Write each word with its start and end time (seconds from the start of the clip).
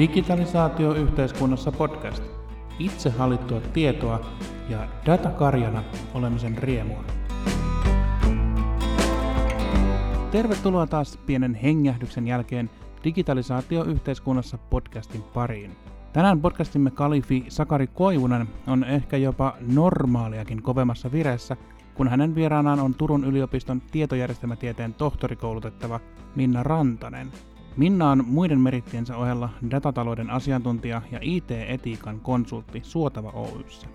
Digitalisaatio-yhteiskunnassa 0.00 1.72
podcast. 1.72 2.22
Itse 2.78 3.10
hallittua 3.10 3.60
tietoa 3.60 4.20
ja 4.68 4.88
datakarjana 5.06 5.84
olemisen 6.14 6.58
riemua. 6.58 7.04
Tervetuloa 10.30 10.86
taas 10.86 11.16
pienen 11.26 11.54
hengähdyksen 11.54 12.26
jälkeen 12.28 12.70
Digitalisaatio-yhteiskunnassa 13.04 14.58
podcastin 14.58 15.22
pariin. 15.22 15.76
Tänään 16.12 16.40
podcastimme 16.40 16.90
kalifi 16.90 17.44
Sakari 17.48 17.86
Koivunen 17.86 18.48
on 18.66 18.84
ehkä 18.84 19.16
jopa 19.16 19.56
normaaliakin 19.60 20.62
kovemmassa 20.62 21.12
vireessä, 21.12 21.56
kun 21.94 22.08
hänen 22.08 22.34
vieraanaan 22.34 22.80
on 22.80 22.94
Turun 22.94 23.24
yliopiston 23.24 23.82
tietojärjestelmätieteen 23.92 24.94
tohtorikoulutettava 24.94 26.00
Minna 26.36 26.62
Rantanen– 26.62 27.32
Minna 27.76 28.10
on 28.10 28.24
muiden 28.26 28.60
merittiensä 28.60 29.16
ohella 29.16 29.48
datatalouden 29.70 30.30
asiantuntija 30.30 31.02
ja 31.12 31.18
IT-etiikan 31.22 32.20
konsultti 32.20 32.80
Suotava 32.84 33.30
Oyssä. 33.30 33.86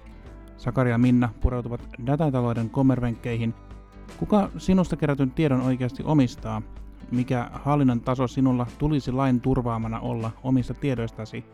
Sakari 0.58 0.92
ja 0.92 0.98
Minna 0.98 1.30
pureutuvat 1.42 1.82
datatalouden 2.06 2.70
kommervenkkeihin. 2.70 3.54
Kuka 4.18 4.50
sinusta 4.58 4.96
kerätyn 4.96 5.32
tiedon 5.32 5.62
oikeasti 5.62 6.04
omistaa? 6.06 6.62
Mikä 7.12 7.50
hallinnan 7.54 8.02
taso 8.02 8.28
sinulla 8.28 8.68
tulisi 8.78 9.12
lain 9.12 9.42
turvaamana 9.42 10.00
olla 10.00 10.32
omista 10.44 10.74
tiedoistasi? 10.74 11.46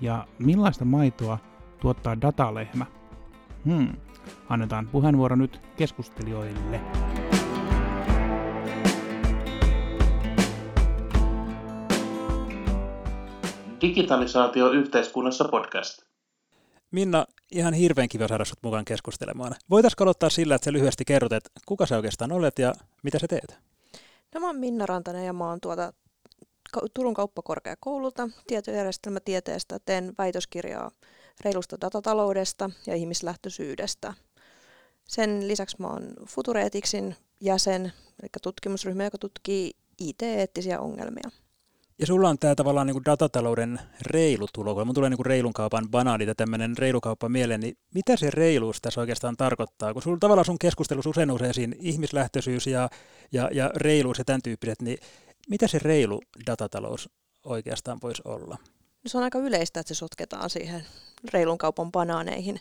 Ja 0.00 0.26
millaista 0.38 0.84
maitoa 0.84 1.38
tuottaa 1.80 2.20
datalehmä? 2.20 2.86
Hmm. 3.64 3.88
Annetaan 4.48 4.88
puheenvuoro 4.92 5.36
nyt 5.36 5.60
keskustelijoille. 5.76 6.80
Digitalisaatio 13.80 14.70
yhteiskunnassa 14.70 15.44
podcast. 15.44 16.02
Minna, 16.90 17.26
ihan 17.52 17.74
hirveän 17.74 18.08
kiva 18.08 18.28
saada 18.28 18.44
sinut 18.44 18.62
mukaan 18.62 18.84
keskustelemaan. 18.84 19.54
Voitaisiko 19.70 20.04
aloittaa 20.04 20.30
sillä, 20.30 20.54
että 20.54 20.64
sä 20.64 20.72
lyhyesti 20.72 21.04
kerrot, 21.04 21.32
että 21.32 21.50
kuka 21.66 21.86
sä 21.86 21.96
oikeastaan 21.96 22.32
olet 22.32 22.58
ja 22.58 22.74
mitä 23.02 23.18
sä 23.18 23.28
teet? 23.28 23.58
No 24.34 24.40
mä 24.40 24.46
oon 24.46 24.56
Minna 24.56 24.86
Rantanen 24.86 25.26
ja 25.26 25.32
mä 25.32 25.48
oon 25.48 25.60
tuota 25.60 25.92
Turun 26.94 27.14
kauppakorkeakoululta 27.14 28.28
tietojärjestelmätieteestä. 28.46 29.78
Teen 29.84 30.12
väitöskirjaa 30.18 30.90
reilusta 31.44 31.76
datataloudesta 31.80 32.70
ja 32.86 32.94
ihmislähtöisyydestä. 32.94 34.14
Sen 35.04 35.48
lisäksi 35.48 35.76
mä 35.78 35.86
oon 35.86 36.12
Futureetiksin 36.26 37.16
jäsen, 37.40 37.92
eli 38.22 38.28
tutkimusryhmä, 38.42 39.04
joka 39.04 39.18
tutkii 39.18 39.72
IT-eettisiä 39.98 40.80
ongelmia. 40.80 41.30
Ja 42.00 42.06
sulla 42.06 42.28
on 42.28 42.38
tämä 42.38 42.54
tavallaan 42.54 42.86
niin 42.86 42.94
kuin 42.94 43.04
datatalouden 43.04 43.80
reilu 44.02 44.46
tulo, 44.52 44.84
mun 44.84 44.94
tulee 44.94 45.10
niin 45.10 45.16
kuin 45.16 45.26
reilun 45.26 45.52
kaupan 45.52 45.90
banaani 45.90 46.26
tai 46.26 46.34
tämmöinen 46.34 46.78
reilukauppa 46.78 47.28
mieleen, 47.28 47.60
niin 47.60 47.76
mitä 47.94 48.16
se 48.16 48.30
reiluus 48.30 48.80
tässä 48.80 49.00
oikeastaan 49.00 49.36
tarkoittaa? 49.36 49.92
Kun 49.92 50.02
sulla 50.02 50.18
tavallaan 50.20 50.44
sun 50.44 50.58
keskustelussa 50.58 51.10
usein 51.10 51.30
usein 51.30 51.54
siinä 51.54 51.76
ihmislähtöisyys 51.78 52.66
ja, 52.66 52.90
ja, 53.32 53.48
ja 53.52 53.70
reiluus 53.76 54.18
ja 54.18 54.24
tämän 54.24 54.42
tyyppiset, 54.42 54.82
niin 54.82 54.98
mitä 55.48 55.66
se 55.66 55.78
reilu 55.78 56.22
datatalous 56.46 57.10
oikeastaan 57.44 57.98
voisi 58.02 58.22
olla? 58.24 58.56
No 59.04 59.08
se 59.08 59.18
on 59.18 59.24
aika 59.24 59.38
yleistä, 59.38 59.80
että 59.80 59.94
se 59.94 59.98
sotketaan 59.98 60.50
siihen 60.50 60.84
reilun 61.32 61.58
kaupan 61.58 61.92
banaaneihin, 61.92 62.60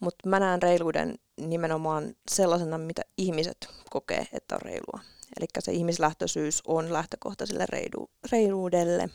mutta 0.00 0.28
mä 0.28 0.40
näen 0.40 0.62
reiluuden 0.62 1.14
nimenomaan 1.40 2.14
sellaisena, 2.30 2.78
mitä 2.78 3.02
ihmiset 3.18 3.68
kokee, 3.90 4.26
että 4.32 4.54
on 4.54 4.62
reilua. 4.62 5.15
Eli 5.36 5.46
se 5.58 5.72
ihmislähtöisyys 5.72 6.62
on 6.66 6.92
lähtökohta 6.92 7.46
sille 7.46 7.66
reilu, 7.68 8.10
reiluudelle. 8.32 9.08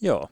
Joo. 0.00 0.28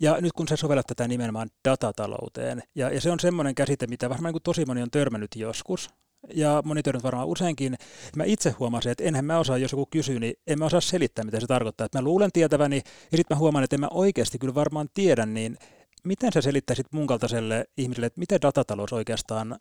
Ja 0.00 0.20
nyt 0.20 0.32
kun 0.32 0.48
sä 0.48 0.56
sovellat 0.56 0.86
tätä 0.86 1.08
nimenomaan 1.08 1.50
datatalouteen, 1.68 2.62
ja, 2.74 2.90
ja 2.90 3.00
se 3.00 3.10
on 3.10 3.20
semmoinen 3.20 3.54
käsite, 3.54 3.86
mitä 3.86 4.10
varmaan 4.10 4.34
niin 4.34 4.42
tosi 4.42 4.64
moni 4.64 4.82
on 4.82 4.90
törmännyt 4.90 5.30
joskus, 5.36 5.90
ja 6.34 6.62
moni 6.64 6.82
törmännyt 6.82 7.04
varmaan 7.04 7.28
useinkin. 7.28 7.76
Mä 8.16 8.24
itse 8.24 8.50
huomasin, 8.50 8.92
että 8.92 9.04
enhän 9.04 9.24
mä 9.24 9.38
osaa, 9.38 9.58
jos 9.58 9.72
joku 9.72 9.86
kysyy, 9.90 10.20
niin 10.20 10.34
en 10.46 10.58
mä 10.58 10.66
osaa 10.66 10.80
selittää, 10.80 11.24
mitä 11.24 11.40
se 11.40 11.46
tarkoittaa. 11.46 11.84
Että 11.84 11.98
mä 11.98 12.04
luulen 12.04 12.32
tietäväni, 12.32 12.76
ja 13.12 13.16
sitten 13.16 13.36
mä 13.36 13.38
huomaan, 13.38 13.64
että 13.64 13.76
en 13.76 13.80
mä 13.80 13.88
oikeasti 13.90 14.38
kyllä 14.38 14.54
varmaan 14.54 14.88
tiedä, 14.94 15.26
niin 15.26 15.58
miten 16.04 16.32
sä 16.32 16.40
selittäisit 16.40 16.86
mun 16.92 17.06
kaltaiselle 17.06 17.64
ihmiselle, 17.76 18.06
että 18.06 18.20
mitä 18.20 18.38
datatalous 18.42 18.92
oikeastaan 18.92 19.58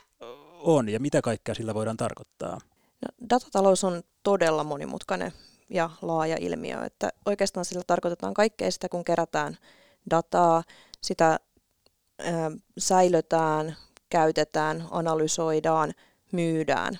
on, 0.60 0.90
ja 0.90 1.00
mitä 1.00 1.22
kaikkea 1.22 1.56
sillä 1.56 1.74
voidaan 1.74 1.98
tarkoittaa? 1.98 2.58
Datatalous 3.30 3.84
on 3.84 4.04
todella 4.24 4.64
monimutkainen 4.64 5.34
ja 5.70 5.90
laaja 6.02 6.38
ilmiö, 6.40 6.86
että 6.86 7.10
oikeastaan 7.26 7.66
sillä 7.66 7.84
tarkoitetaan 7.88 8.34
kaikkea 8.34 8.72
sitä, 8.72 8.90
kun 8.90 9.04
kerätään 9.04 9.58
dataa, 10.10 10.64
sitä 11.02 11.40
ö, 12.22 12.26
säilötään, 12.78 13.76
käytetään, 14.10 14.88
analysoidaan, 14.92 15.94
myydään. 16.32 17.00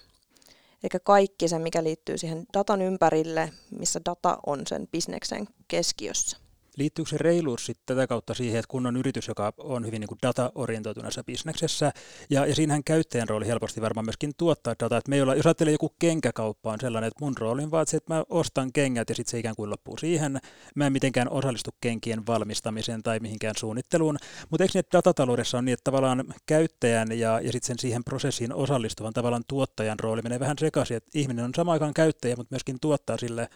Eli 0.84 1.00
kaikki 1.04 1.48
se, 1.48 1.60
mikä 1.60 1.84
liittyy 1.84 2.18
siihen 2.18 2.46
datan 2.54 2.82
ympärille, 2.82 3.54
missä 3.72 4.02
data 4.06 4.38
on 4.46 4.68
sen 4.68 4.88
bisneksen 4.88 5.48
keskiössä. 5.68 6.41
Liittyykö 6.78 7.10
se 7.10 7.18
reiluus 7.18 7.66
sitten 7.66 7.96
tätä 7.96 8.08
kautta 8.08 8.34
siihen, 8.34 8.60
että 8.60 8.70
kun 8.70 8.86
on 8.86 8.98
yritys, 8.98 9.28
joka 9.28 9.54
on 9.58 9.86
hyvin 9.86 10.00
niin 10.00 10.08
kuin 10.08 10.20
data-orientoituneessa 10.24 11.24
bisneksessä, 11.24 11.92
ja, 12.30 12.46
ja 12.46 12.56
siinähän 12.56 12.84
käyttäjän 12.84 13.30
rooli 13.30 13.48
helposti 13.48 13.82
varmaan 13.82 14.06
myöskin 14.06 14.32
tuottaa 14.38 14.76
dataa, 14.80 14.98
että 14.98 15.10
me 15.10 15.16
ei 15.16 15.22
olla, 15.22 15.36
jos 15.36 15.46
ajattelee 15.46 15.72
joku 15.72 15.94
kenkäkauppa 16.00 16.72
on 16.72 16.80
sellainen, 16.82 17.08
että 17.08 17.26
mun 17.26 17.38
rooli 17.38 17.64
on 17.64 17.72
vaan 17.72 17.88
se, 17.88 17.98
että 17.98 18.14
mä 18.14 18.24
ostan 18.30 18.74
kengät 18.74 19.10
ja 19.10 19.16
sitten 19.16 19.32
se 19.32 19.40
ikään 19.40 19.56
kuin 19.56 19.70
loppuu 19.70 19.98
siihen, 19.98 20.40
mä 20.76 20.86
en 20.86 20.94
mitenkään 20.94 21.30
osallistu 21.30 21.70
kenkien 21.82 22.28
valmistamiseen 22.28 23.04
tai 23.04 23.20
mihinkään 23.20 23.56
suunnitteluun, 23.58 24.18
mutta 24.50 24.64
eikö 24.64 24.72
niin, 24.74 24.80
että 24.80 24.98
datataloudessa 24.98 25.58
on 25.58 25.66
niin, 25.66 25.74
että 25.74 25.92
tavallaan 25.92 26.24
käyttäjän 26.46 27.12
ja, 27.12 27.42
ja 27.42 27.52
sitten 27.52 27.68
sen 27.68 27.80
siihen 27.80 28.04
prosessiin 28.04 28.54
osallistuvan 28.54 29.14
tavallaan 29.14 29.44
tuottajan 29.48 30.00
rooli 30.00 30.22
menee 30.22 30.40
vähän 30.40 30.58
sekaisin, 30.60 30.98
että 30.98 31.10
ihminen 31.14 31.46
on 31.46 31.52
samaan 31.56 31.74
aikaan 31.74 31.94
käyttäjä, 31.94 32.36
mutta 32.36 32.54
myöskin 32.54 32.78
tuottaa 32.82 33.18
sille 33.18 33.50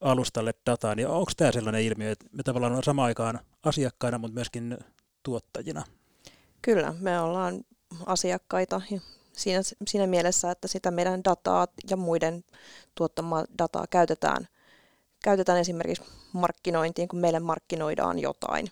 alustalle 0.00 0.54
dataa, 0.66 0.94
niin 0.94 1.08
onko 1.08 1.32
tämä 1.36 1.52
sellainen 1.52 1.82
ilmiö, 1.82 2.10
että 2.10 2.26
me 2.32 2.42
tavallaan 2.42 2.72
on 2.72 2.82
samaan 2.82 3.06
aikaan 3.06 3.40
asiakkaina, 3.62 4.18
mutta 4.18 4.34
myöskin 4.34 4.78
tuottajina? 5.22 5.84
Kyllä, 6.62 6.94
me 7.00 7.20
ollaan 7.20 7.64
asiakkaita 8.06 8.80
siinä, 9.32 9.60
siinä 9.86 10.06
mielessä, 10.06 10.50
että 10.50 10.68
sitä 10.68 10.90
meidän 10.90 11.24
dataa 11.24 11.66
ja 11.90 11.96
muiden 11.96 12.44
tuottamaa 12.94 13.44
dataa 13.58 13.86
käytetään, 13.90 14.48
käytetään 15.24 15.58
esimerkiksi 15.58 16.04
markkinointiin, 16.32 17.08
kun 17.08 17.18
meille 17.18 17.40
markkinoidaan 17.40 18.18
jotain. 18.18 18.66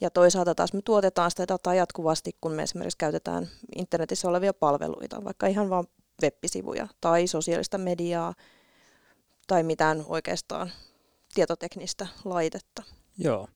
Ja 0.00 0.10
toisaalta 0.10 0.54
taas 0.54 0.72
me 0.72 0.80
tuotetaan 0.84 1.30
sitä 1.30 1.48
dataa 1.48 1.74
jatkuvasti, 1.74 2.36
kun 2.40 2.52
me 2.52 2.62
esimerkiksi 2.62 2.98
käytetään 2.98 3.48
internetissä 3.76 4.28
olevia 4.28 4.54
palveluita, 4.54 5.24
vaikka 5.24 5.46
ihan 5.46 5.70
vain 5.70 5.86
web-sivuja 6.22 6.88
tai 7.00 7.26
sosiaalista 7.26 7.78
mediaa, 7.78 8.34
tai 9.46 9.62
mitään 9.62 10.04
oikeastaan 10.06 10.72
tietoteknistä 11.34 12.06
laitetta. 12.24 12.82
Joo. 13.18 13.48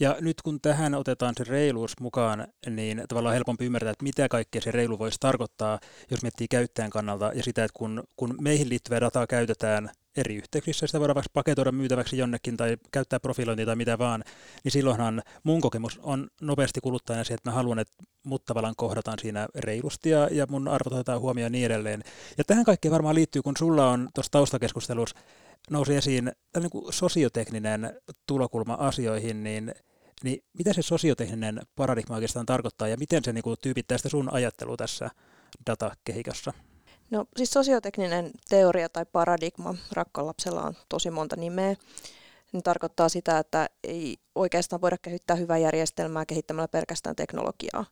Ja 0.00 0.16
nyt 0.20 0.42
kun 0.42 0.60
tähän 0.60 0.94
otetaan 0.94 1.34
se 1.36 1.44
reiluus 1.44 2.00
mukaan, 2.00 2.46
niin 2.70 3.02
tavallaan 3.08 3.32
on 3.32 3.34
helpompi 3.34 3.64
ymmärtää, 3.64 3.90
että 3.90 4.02
mitä 4.02 4.28
kaikkea 4.28 4.60
se 4.60 4.70
reilu 4.70 4.98
voisi 4.98 5.16
tarkoittaa, 5.20 5.80
jos 6.10 6.22
miettii 6.22 6.48
käyttäjän 6.48 6.90
kannalta 6.90 7.32
ja 7.34 7.42
sitä, 7.42 7.64
että 7.64 7.78
kun, 7.78 8.04
kun 8.16 8.36
meihin 8.40 8.68
liittyvää 8.68 9.00
dataa 9.00 9.26
käytetään 9.26 9.90
eri 10.16 10.36
yhteyksissä, 10.36 10.86
sitä 10.86 11.00
voidaan 11.00 11.14
vaikka 11.14 11.30
paketoida 11.32 11.72
myytäväksi 11.72 12.18
jonnekin 12.18 12.56
tai 12.56 12.76
käyttää 12.92 13.20
profilointia 13.20 13.66
tai 13.66 13.76
mitä 13.76 13.98
vaan, 13.98 14.24
niin 14.64 14.72
silloinhan 14.72 15.22
mun 15.42 15.60
kokemus 15.60 16.00
on 16.02 16.28
nopeasti 16.40 16.80
kuluttajana 16.80 17.24
se, 17.24 17.34
että 17.34 17.50
mä 17.50 17.54
haluan, 17.54 17.78
että 17.78 17.94
mut 18.24 18.44
tavallaan 18.44 18.74
kohdataan 18.76 19.18
siinä 19.18 19.48
reilusti 19.54 20.10
ja, 20.10 20.28
ja 20.32 20.46
mun 20.50 20.68
arvot 20.68 20.92
otetaan 20.92 21.20
huomioon 21.20 21.46
ja 21.46 21.50
niin 21.50 21.66
edelleen. 21.66 22.02
Ja 22.38 22.44
tähän 22.44 22.64
kaikkeen 22.64 22.92
varmaan 22.92 23.14
liittyy, 23.14 23.42
kun 23.42 23.56
sulla 23.56 23.90
on 23.90 24.08
tuossa 24.14 24.32
taustakeskustelussa 24.32 25.16
nousi 25.70 25.96
esiin 25.96 26.32
niin 26.60 26.70
kuin 26.70 26.92
sosiotekninen 26.92 28.00
tulokulma 28.26 28.74
asioihin, 28.74 29.44
niin, 29.44 29.74
niin 30.24 30.44
mitä 30.58 30.72
se 30.72 30.82
sosiotekninen 30.82 31.60
paradigma 31.76 32.14
oikeastaan 32.14 32.46
tarkoittaa 32.46 32.88
ja 32.88 32.96
miten 32.96 33.24
se 33.24 33.32
niin 33.32 33.42
kuin, 33.42 33.56
tyypittää 33.62 33.98
sitä 33.98 34.08
sun 34.08 34.32
ajattelua 34.32 34.76
tässä 34.76 35.10
datakehikossa? 35.66 36.52
No 37.10 37.24
siis 37.36 37.50
sosiotekninen 37.50 38.30
teoria 38.48 38.88
tai 38.88 39.06
paradigma, 39.12 39.74
rakkalapsella 39.92 40.62
on 40.62 40.74
tosi 40.88 41.10
monta 41.10 41.36
nimeä, 41.36 41.76
niin 42.52 42.62
tarkoittaa 42.62 43.08
sitä, 43.08 43.38
että 43.38 43.68
ei 43.84 44.16
oikeastaan 44.34 44.80
voida 44.80 44.96
kehittää 45.02 45.36
hyvää 45.36 45.58
järjestelmää 45.58 46.26
kehittämällä 46.26 46.68
pelkästään 46.68 47.16
teknologiaa, 47.16 47.84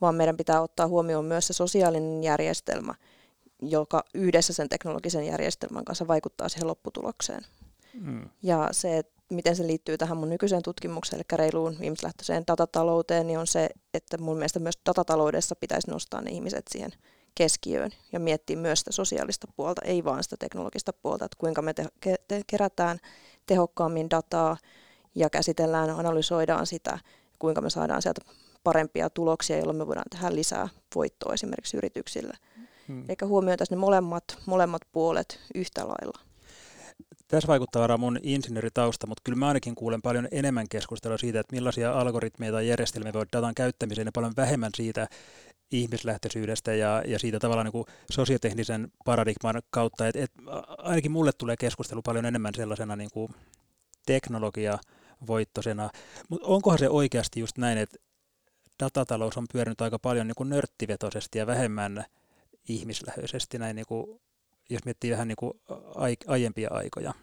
vaan 0.00 0.14
meidän 0.14 0.36
pitää 0.36 0.62
ottaa 0.62 0.88
huomioon 0.88 1.24
myös 1.24 1.46
se 1.46 1.52
sosiaalinen 1.52 2.24
järjestelmä, 2.24 2.94
joka 3.62 4.04
yhdessä 4.14 4.52
sen 4.52 4.68
teknologisen 4.68 5.26
järjestelmän 5.26 5.84
kanssa 5.84 6.08
vaikuttaa 6.08 6.48
siihen 6.48 6.66
lopputulokseen. 6.66 7.44
Mm. 7.94 8.28
Ja 8.42 8.68
se, 8.72 9.02
miten 9.30 9.56
se 9.56 9.66
liittyy 9.66 9.98
tähän 9.98 10.16
mun 10.16 10.28
nykyiseen 10.28 10.62
tutkimukseen, 10.62 11.18
eli 11.20 11.38
reiluun 11.38 11.76
ihmislähtöiseen 11.80 12.44
datatalouteen, 12.46 13.26
niin 13.26 13.38
on 13.38 13.46
se, 13.46 13.68
että 13.94 14.18
mun 14.18 14.36
mielestä 14.36 14.58
myös 14.58 14.78
datataloudessa 14.86 15.56
pitäisi 15.56 15.90
nostaa 15.90 16.20
ne 16.20 16.30
ihmiset 16.30 16.64
siihen 16.70 16.92
keskiöön 17.34 17.90
ja 18.12 18.20
miettiä 18.20 18.56
myös 18.56 18.78
sitä 18.78 18.92
sosiaalista 18.92 19.46
puolta, 19.56 19.82
ei 19.84 20.04
vaan 20.04 20.22
sitä 20.22 20.36
teknologista 20.38 20.92
puolta, 20.92 21.24
että 21.24 21.36
kuinka 21.38 21.62
me 21.62 21.74
te- 21.74 22.16
te- 22.28 22.42
kerätään 22.46 22.98
tehokkaammin 23.46 24.10
dataa 24.10 24.56
ja 25.14 25.30
käsitellään, 25.30 25.90
analysoidaan 25.90 26.66
sitä, 26.66 26.98
kuinka 27.38 27.60
me 27.60 27.70
saadaan 27.70 28.02
sieltä 28.02 28.20
parempia 28.64 29.10
tuloksia, 29.10 29.58
jolloin 29.58 29.78
me 29.78 29.86
voidaan 29.86 30.10
tehdä 30.10 30.34
lisää 30.34 30.68
voittoa 30.94 31.34
esimerkiksi 31.34 31.76
yrityksille. 31.76 32.34
Hmm. 32.88 33.04
Eikä 33.08 33.26
huomioitaisiin 33.26 33.76
ne 33.76 33.80
molemmat, 33.80 34.24
molemmat 34.46 34.82
puolet 34.92 35.40
yhtä 35.54 35.88
lailla. 35.88 36.20
Tässä 37.28 37.48
vaikuttaa 37.48 37.82
varmaan 37.82 38.00
mun 38.00 38.18
insinööritausta, 38.22 39.06
mutta 39.06 39.20
kyllä 39.24 39.38
mä 39.38 39.48
ainakin 39.48 39.74
kuulen 39.74 40.02
paljon 40.02 40.28
enemmän 40.30 40.68
keskustelua 40.68 41.18
siitä, 41.18 41.40
että 41.40 41.56
millaisia 41.56 41.92
algoritmeja 41.92 42.52
tai 42.52 42.68
järjestelmiä 42.68 43.12
voi 43.12 43.26
datan 43.32 43.54
käyttämiseen 43.54 44.06
ja 44.06 44.12
paljon 44.14 44.32
vähemmän 44.36 44.70
siitä 44.76 45.08
ihmislähtöisyydestä 45.72 46.74
ja, 46.74 47.02
ja 47.06 47.18
siitä 47.18 47.38
tavallaan 47.38 47.64
niin 47.64 47.72
kuin 47.72 47.86
sosioteknisen 48.10 48.92
paradigman 49.04 49.62
kautta. 49.70 50.08
Et, 50.08 50.16
et, 50.16 50.32
ainakin 50.78 51.12
mulle 51.12 51.32
tulee 51.32 51.56
keskustelu 51.56 52.02
paljon 52.02 52.26
enemmän 52.26 52.54
sellaisena 52.54 52.96
niin 52.96 53.10
kuin 53.12 53.34
teknologiavoittoisena. 54.06 55.90
Mutta 56.28 56.46
onkohan 56.46 56.78
se 56.78 56.88
oikeasti 56.88 57.40
just 57.40 57.58
näin, 57.58 57.78
että 57.78 57.96
datatalous 58.82 59.36
on 59.36 59.46
pyörinyt 59.52 59.80
aika 59.80 59.98
paljon 59.98 60.26
niin 60.26 60.34
kuin 60.34 60.48
nörttivetoisesti 60.48 61.38
ja 61.38 61.46
vähemmän 61.46 62.04
ihmislähöisesti 62.68 63.58
näin 63.58 63.76
niin 63.76 63.86
kuin 63.86 64.20
jos 64.70 64.84
miettii 64.84 65.10
vähän 65.10 65.28
niin 65.28 65.36
kuin 65.36 65.52
aiempia 66.26 66.68
aikoja? 66.72 67.14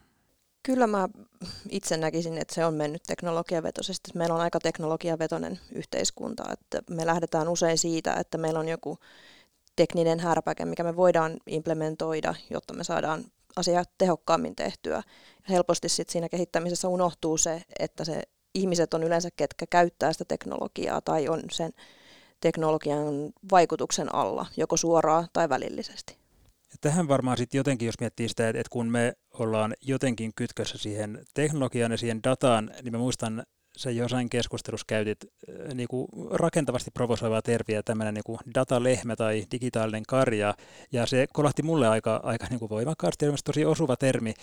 Kyllä 0.68 0.88
mä 0.88 1.10
itse 1.69 1.98
näkisin, 1.98 2.38
että 2.38 2.56
se 2.56 2.66
on 2.66 2.74
mennyt 2.74 3.04
teknologiavetoisesti. 3.08 4.12
Meillä 4.16 4.36
on 4.36 4.42
aika 4.42 4.60
teknologiavetoinen 4.60 5.60
yhteiskunta, 5.72 6.44
että 6.54 6.81
me 6.90 7.06
lähdetään 7.06 7.48
usein 7.48 7.78
siitä, 7.78 8.14
että 8.14 8.38
meillä 8.38 8.60
on 8.60 8.68
joku 8.68 8.98
tekninen 9.75 10.19
härpäke, 10.19 10.66
mikä 10.66 10.84
me 10.84 10.96
voidaan 10.96 11.38
implementoida, 11.46 12.36
jotta 12.50 12.74
me 12.74 12.84
saadaan 12.84 13.25
asiat 13.56 13.90
tehokkaammin 13.98 14.56
tehtyä. 14.56 15.04
Helposti 15.50 15.90
sit 15.90 16.10
siinä 16.10 16.30
kehittämisessä 16.30 16.88
unohtuu 16.88 17.38
se, 17.38 17.62
että 17.80 18.06
se 18.06 18.22
ihmiset 18.54 18.94
on 18.94 19.04
yleensä 19.04 19.30
ketkä 19.36 19.66
käyttää 19.69 20.14
sitä 20.14 20.25
teknologiaa 20.28 21.02
tai 21.02 21.30
on 21.30 21.42
sen 21.52 21.74
teknologian 22.42 23.34
vaikutuksen 23.52 24.16
alla, 24.16 24.46
joko 24.58 24.78
suoraan 24.78 25.28
tai 25.34 25.50
välillisesti. 25.50 26.27
Tähän 26.81 27.08
varmaan 27.08 27.38
sitten 27.38 27.60
jotenkin, 27.60 27.86
jos 27.86 28.00
miettii 28.00 28.30
sitä, 28.30 28.50
että, 28.50 28.60
että 28.60 28.69
kun 28.69 28.92
me 28.92 29.14
ollaan 29.34 29.74
jotenkin 29.81 30.31
kytkössä 30.36 30.78
siihen 30.78 31.25
teknologiaan 31.34 31.92
ja 31.92 31.98
siihen 31.98 32.24
dataan, 32.24 32.72
niin 32.84 32.92
mä 32.92 32.98
muistan, 32.98 33.44
sä 33.78 33.92
jossain 33.92 34.30
keskustelussa 34.30 34.86
käytit 34.88 35.18
äh, 35.24 35.74
niin 35.74 35.88
kuin 35.88 36.08
rakentavasti 36.31 36.92
provosoivaa 36.92 37.42
terviä, 37.42 37.84
tämmöinen 37.84 38.14
niin 38.14 38.24
kuin 38.24 38.40
datalehmä 38.56 39.16
tai 39.16 39.46
digitaalinen 39.52 40.04
karja, 40.08 40.54
ja 40.92 41.06
se 41.06 41.28
kolahti 41.34 41.64
mulle 41.64 41.88
aika, 41.88 42.19
aika 42.24 42.48
niin 42.50 42.60
kuin 42.60 42.69
voimakkaasti, 42.69 43.25
ja 43.25 43.31
tosi 43.46 43.66
osuva 43.66 43.96
termi, 43.96 44.34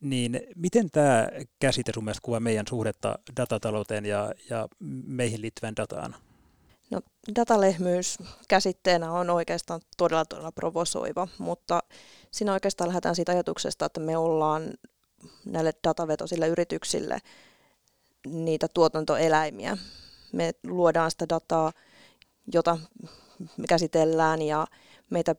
niin 0.00 0.40
miten 0.56 0.90
tämä 0.90 1.28
käsite 1.60 1.92
sun 1.94 2.04
mielestä 2.04 2.24
kuvaa 2.24 2.40
meidän 2.40 2.66
suhdetta 2.68 3.18
datatalouteen 3.40 4.06
ja, 4.06 4.32
ja 4.50 4.68
meihin 5.06 5.42
liittyvään 5.42 5.76
dataan? 5.76 6.14
No, 6.94 7.00
datalehmyys 7.36 8.18
käsitteenä 8.48 9.12
on 9.12 9.30
oikeastaan 9.30 9.80
todella 9.96 10.24
todella 10.24 10.52
provosoiva, 10.52 11.28
mutta 11.38 11.82
siinä 12.30 12.52
oikeastaan 12.52 12.88
lähdetään 12.88 13.16
siitä 13.16 13.32
ajatuksesta, 13.32 13.86
että 13.86 14.00
me 14.00 14.16
ollaan 14.16 14.74
näille 15.44 15.72
datavetoisille 15.88 16.48
yrityksille 16.48 17.18
niitä 18.26 18.66
tuotantoeläimiä. 18.74 19.78
Me 20.32 20.52
luodaan 20.66 21.10
sitä 21.10 21.28
dataa, 21.28 21.72
jota 22.52 22.78
me 23.56 23.66
käsitellään 23.68 24.42
ja 24.42 24.66
meitä 25.10 25.34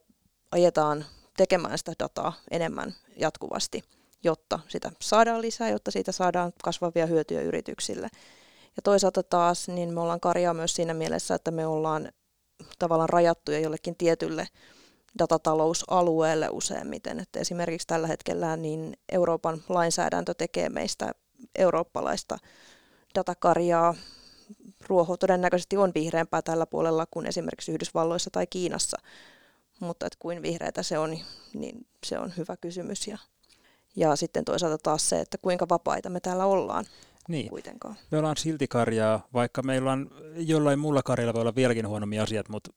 ajetaan 0.52 1.06
tekemään 1.38 1.78
sitä 1.78 1.94
dataa 2.00 2.34
enemmän 2.52 2.96
jatkuvasti, 3.18 3.84
jotta 4.24 4.60
sitä 4.68 4.92
saadaan 5.02 5.42
lisää, 5.42 5.70
jotta 5.70 5.92
siitä 5.92 6.12
saadaan 6.12 6.54
kasvavia 6.64 7.06
hyötyjä 7.06 7.42
yrityksille. 7.42 8.10
Ja 8.76 8.82
toisaalta 8.82 9.24
taas 9.24 9.68
niin 9.68 9.94
me 9.94 10.00
ollaan 10.00 10.20
karjaa 10.20 10.54
myös 10.54 10.76
siinä 10.76 10.94
mielessä, 10.94 11.36
että 11.36 11.52
me 11.52 11.68
ollaan 11.68 12.12
tavallaan 12.80 13.10
rajattuja 13.10 13.60
jollekin 13.60 13.96
tietylle 13.96 14.48
datatalousalueelle 15.20 16.50
useimmiten. 16.52 17.20
Että 17.20 17.40
esimerkiksi 17.40 17.88
tällä 17.88 18.08
hetkellä 18.08 18.58
niin 18.58 18.94
Euroopan 19.12 19.64
lainsäädäntö 19.70 20.34
tekee 20.34 20.70
meistä 20.70 21.12
eurooppalaista 21.56 22.38
datakarjaa. 23.16 23.96
Ruoho 24.88 25.18
todennäköisesti 25.18 25.78
on 25.78 25.92
vihreämpää 25.96 26.42
tällä 26.42 26.66
puolella 26.66 27.06
kuin 27.12 27.26
esimerkiksi 27.26 27.72
Yhdysvalloissa 27.72 28.30
tai 28.30 28.48
Kiinassa, 28.48 28.98
mutta 29.80 30.06
että 30.06 30.18
kuin 30.20 30.42
vihreätä 30.42 30.84
se 30.84 30.98
on, 30.98 31.20
niin 31.54 31.88
se 32.06 32.20
on 32.20 32.34
hyvä 32.38 32.58
kysymys. 32.58 33.08
Ja, 33.08 33.18
ja 33.96 34.16
sitten 34.16 34.46
toisaalta 34.46 34.78
taas 34.78 35.10
se, 35.10 35.20
että 35.20 35.38
kuinka 35.38 35.66
vapaita 35.70 36.10
me 36.10 36.20
täällä 36.20 36.46
ollaan 36.46 36.86
niin. 37.28 37.50
kuitenkaan. 37.50 37.96
Me 38.12 38.18
ollaan 38.18 38.38
silti 38.38 38.68
karjaa, 38.68 39.28
vaikka 39.34 39.64
meillä 39.64 39.92
on 39.92 40.10
jollain 40.36 40.80
muulla 40.80 41.04
karjalla 41.04 41.34
voi 41.34 41.42
olla 41.42 41.56
vieläkin 41.56 41.88
huonomia 41.88 42.24
asiat, 42.24 42.50
mutta 42.50 42.72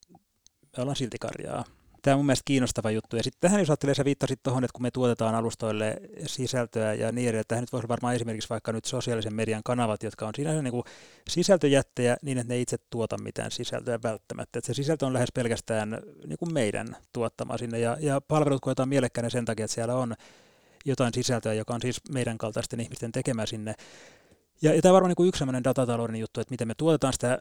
me 0.76 0.82
ollaan 0.82 0.96
silti 0.96 1.16
karjaa. 1.20 1.64
Tämä 2.02 2.14
on 2.14 2.18
mun 2.18 2.26
mielestä 2.26 2.44
kiinnostava 2.44 2.90
juttu. 2.90 3.16
Ja 3.16 3.22
sitten 3.22 3.40
tähän 3.40 3.60
jos 3.60 3.70
ajattelee, 3.70 3.94
sä 3.94 4.04
viittasit 4.04 4.42
tuohon, 4.42 4.64
että 4.64 4.72
kun 4.72 4.82
me 4.82 4.90
tuotetaan 4.90 5.34
alustoille 5.34 5.96
sisältöä 6.26 6.94
ja 6.94 7.12
niin 7.12 7.28
edelleen, 7.28 7.44
tähän 7.48 7.62
nyt 7.62 7.72
voisi 7.72 7.88
varmaan 7.88 8.14
esimerkiksi 8.14 8.50
vaikka 8.50 8.72
nyt 8.72 8.84
sosiaalisen 8.84 9.34
median 9.34 9.62
kanavat, 9.64 10.02
jotka 10.02 10.26
on 10.26 10.34
sinänsä 10.36 10.62
niin 10.62 10.72
kuin 10.72 10.84
sisältöjättejä 11.28 12.16
niin, 12.22 12.38
että 12.38 12.54
ne 12.54 12.60
itse 12.60 12.76
tuota 12.90 13.18
mitään 13.18 13.50
sisältöä 13.50 13.98
välttämättä. 14.02 14.58
Että 14.58 14.66
se 14.66 14.74
sisältö 14.74 15.06
on 15.06 15.12
lähes 15.12 15.32
pelkästään 15.34 16.02
niin 16.26 16.38
kuin 16.38 16.52
meidän 16.52 16.96
tuottama 17.12 17.58
sinne 17.58 17.78
ja, 17.78 17.96
ja 18.00 18.20
palvelut 18.20 18.62
koetaan 18.62 18.88
mielekkäinen 18.88 19.30
sen 19.30 19.44
takia, 19.44 19.64
että 19.64 19.74
siellä 19.74 19.94
on 19.94 20.14
jotain 20.84 21.14
sisältöä, 21.14 21.54
joka 21.54 21.74
on 21.74 21.82
siis 21.82 22.00
meidän 22.12 22.38
kaltaisten 22.38 22.80
ihmisten 22.80 23.12
tekemä 23.12 23.46
sinne. 23.46 23.74
Ja, 24.62 24.74
ja 24.74 24.82
tämä 24.82 24.90
on 24.92 24.94
varmaan 24.94 25.14
niin 25.18 25.28
yksi 25.28 25.38
sellainen 25.38 25.64
datatalouden 25.64 26.16
juttu, 26.16 26.40
että 26.40 26.52
miten 26.52 26.68
me 26.68 26.74
tuotetaan 26.76 27.12
sitä 27.12 27.38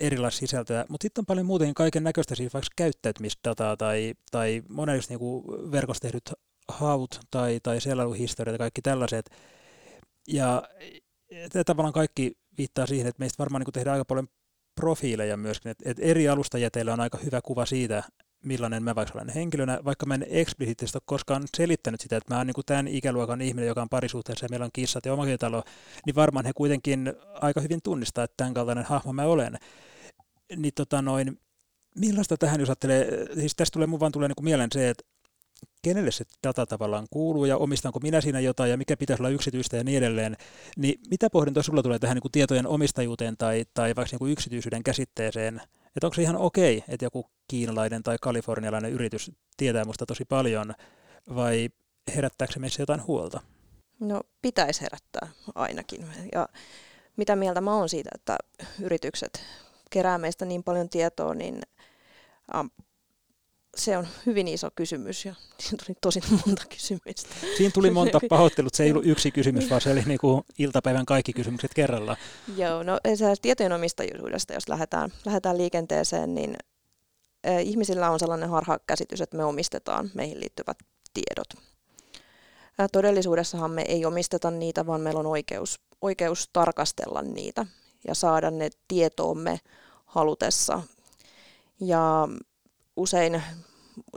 erilaista 0.00 0.38
sisältöä, 0.38 0.84
mutta 0.88 1.04
sitten 1.04 1.22
on 1.22 1.26
paljon 1.26 1.46
muutenkin 1.46 1.74
kaiken 1.74 2.04
näköistä, 2.04 2.34
siis 2.34 2.54
vaikka 2.54 2.68
käyttäytymisdataa 2.76 3.76
tai, 3.76 4.14
tai 4.30 4.62
monesti 4.68 5.16
niin 5.16 5.72
verkossa 5.72 6.02
tehdyt 6.02 6.32
haut 6.68 7.20
tai, 7.30 7.60
tai 7.62 7.80
selailuhistoriat 7.80 8.54
ja 8.54 8.58
kaikki 8.58 8.82
tällaiset. 8.82 9.30
Ja 10.28 10.62
tämä 11.52 11.64
tavallaan 11.64 11.92
kaikki 11.92 12.32
viittaa 12.58 12.86
siihen, 12.86 13.06
että 13.06 13.20
meistä 13.20 13.38
varmaan 13.38 13.62
niin 13.62 13.72
tehdään 13.72 13.94
aika 13.94 14.04
paljon 14.04 14.28
profiileja 14.74 15.36
myöskin, 15.36 15.70
että, 15.70 15.90
että 15.90 16.02
eri 16.02 16.28
alustajäteillä 16.28 16.92
on 16.92 17.00
aika 17.00 17.18
hyvä 17.18 17.40
kuva 17.44 17.66
siitä, 17.66 18.02
millainen 18.46 18.82
mä 18.82 18.94
vaikka 18.94 19.18
olen 19.18 19.34
henkilönä, 19.34 19.80
vaikka 19.84 20.06
mä 20.06 20.14
en 20.14 20.26
eksplisiittisesti 20.28 20.96
ole 20.96 21.02
koskaan 21.06 21.42
selittänyt 21.56 22.00
sitä, 22.00 22.16
että 22.16 22.34
mä 22.34 22.38
oon 22.38 22.46
niin 22.46 22.54
tämän 22.66 22.88
ikäluokan 22.88 23.40
ihminen, 23.40 23.68
joka 23.68 23.82
on 23.82 23.88
parisuhteessa 23.88 24.44
ja 24.44 24.48
meillä 24.50 24.64
on 24.64 24.70
kissat 24.72 25.06
ja 25.06 25.12
omakotitalo, 25.12 25.62
niin 26.06 26.14
varmaan 26.14 26.46
he 26.46 26.52
kuitenkin 26.52 27.12
aika 27.34 27.60
hyvin 27.60 27.80
tunnistaa, 27.84 28.24
että 28.24 28.34
tämän 28.36 28.54
kaltainen 28.54 28.84
hahmo 28.84 29.12
mä 29.12 29.22
olen. 29.22 29.58
Niin 30.56 30.72
tota 30.74 31.02
noin, 31.02 31.40
millaista 31.94 32.36
tähän, 32.36 32.60
jos 32.60 32.68
ajattelee, 32.68 33.26
siis 33.34 33.56
tästä 33.56 33.72
tulee 33.72 33.86
mun 33.86 34.00
vaan 34.00 34.12
tulee 34.12 34.28
niin 34.28 34.36
kuin 34.36 34.44
mieleen 34.44 34.70
se, 34.72 34.88
että 34.88 35.04
kenelle 35.82 36.10
se 36.10 36.24
data 36.46 36.66
tavallaan 36.66 37.06
kuuluu 37.10 37.44
ja 37.44 37.56
omistanko 37.56 38.00
minä 38.02 38.20
siinä 38.20 38.40
jotain 38.40 38.70
ja 38.70 38.76
mikä 38.76 38.96
pitäisi 38.96 39.22
olla 39.22 39.30
yksityistä 39.30 39.76
ja 39.76 39.84
niin 39.84 39.98
edelleen, 39.98 40.36
niin 40.76 41.00
mitä 41.10 41.30
pohdintoa 41.30 41.62
sulla 41.62 41.82
tulee 41.82 41.98
tähän 41.98 42.14
niin 42.14 42.22
kuin 42.22 42.32
tietojen 42.32 42.66
omistajuuteen 42.66 43.36
tai, 43.36 43.64
tai 43.74 43.96
vaikka 43.96 44.12
niin 44.12 44.18
kuin 44.18 44.32
yksityisyyden 44.32 44.82
käsitteeseen? 44.82 45.60
Että 45.96 46.06
onko 46.06 46.14
se 46.14 46.22
ihan 46.22 46.36
okei, 46.36 46.84
että 46.88 47.06
joku 47.06 47.30
kiinalainen 47.48 48.02
tai 48.02 48.16
kalifornialainen 48.20 48.92
yritys 48.92 49.30
tietää 49.56 49.84
musta 49.84 50.06
tosi 50.06 50.24
paljon 50.24 50.74
vai 51.34 51.70
herättääkö 52.14 52.52
se 52.52 52.58
meissä 52.58 52.82
jotain 52.82 53.06
huolta? 53.06 53.40
No 54.00 54.20
pitäisi 54.42 54.80
herättää 54.80 55.28
ainakin. 55.54 56.06
Ja 56.34 56.48
mitä 57.16 57.36
mieltä 57.36 57.60
mä 57.60 57.74
oon 57.74 57.88
siitä, 57.88 58.10
että 58.14 58.38
yritykset 58.82 59.42
kerää 59.90 60.18
meistä 60.18 60.44
niin 60.44 60.62
paljon 60.62 60.88
tietoa, 60.88 61.34
niin 61.34 61.62
se 63.76 63.98
on 63.98 64.06
hyvin 64.26 64.48
iso 64.48 64.68
kysymys 64.74 65.24
ja 65.24 65.34
siinä 65.60 65.84
tuli 65.86 65.96
tosi 66.00 66.20
monta 66.30 66.62
kysymystä. 66.68 67.34
Siinä 67.56 67.70
tuli 67.74 67.90
monta 67.90 68.20
pahoittelut, 68.28 68.74
se 68.74 68.84
ei 68.84 68.90
ollut 68.90 69.06
yksi 69.06 69.30
kysymys, 69.30 69.70
vaan 69.70 69.80
se 69.80 69.90
oli 69.90 70.02
niin 70.02 70.18
kuin 70.18 70.42
iltapäivän 70.58 71.06
kaikki 71.06 71.32
kysymykset 71.32 71.74
kerralla. 71.74 72.16
Joo, 72.56 72.82
no 72.82 72.98
tietojen 73.42 73.72
omistajuudesta, 73.72 74.54
jos 74.54 74.68
lähdetään, 74.68 75.12
lähdetään 75.24 75.58
liikenteeseen, 75.58 76.34
niin 76.34 76.56
ihmisillä 77.62 78.10
on 78.10 78.18
sellainen 78.18 78.48
harha 78.48 78.78
käsitys, 78.86 79.20
että 79.20 79.36
me 79.36 79.44
omistetaan 79.44 80.10
meihin 80.14 80.40
liittyvät 80.40 80.78
tiedot. 81.14 81.66
Todellisuudessahan 82.92 83.70
me 83.70 83.84
ei 83.88 84.06
omisteta 84.06 84.50
niitä, 84.50 84.86
vaan 84.86 85.00
meillä 85.00 85.20
on 85.20 85.26
oikeus, 85.26 85.80
oikeus 86.02 86.50
tarkastella 86.52 87.22
niitä 87.22 87.66
ja 88.08 88.14
saada 88.14 88.50
ne 88.50 88.70
tietoomme 88.88 89.60
halutessa. 90.06 90.82
Ja 91.80 92.28
usein 92.96 93.42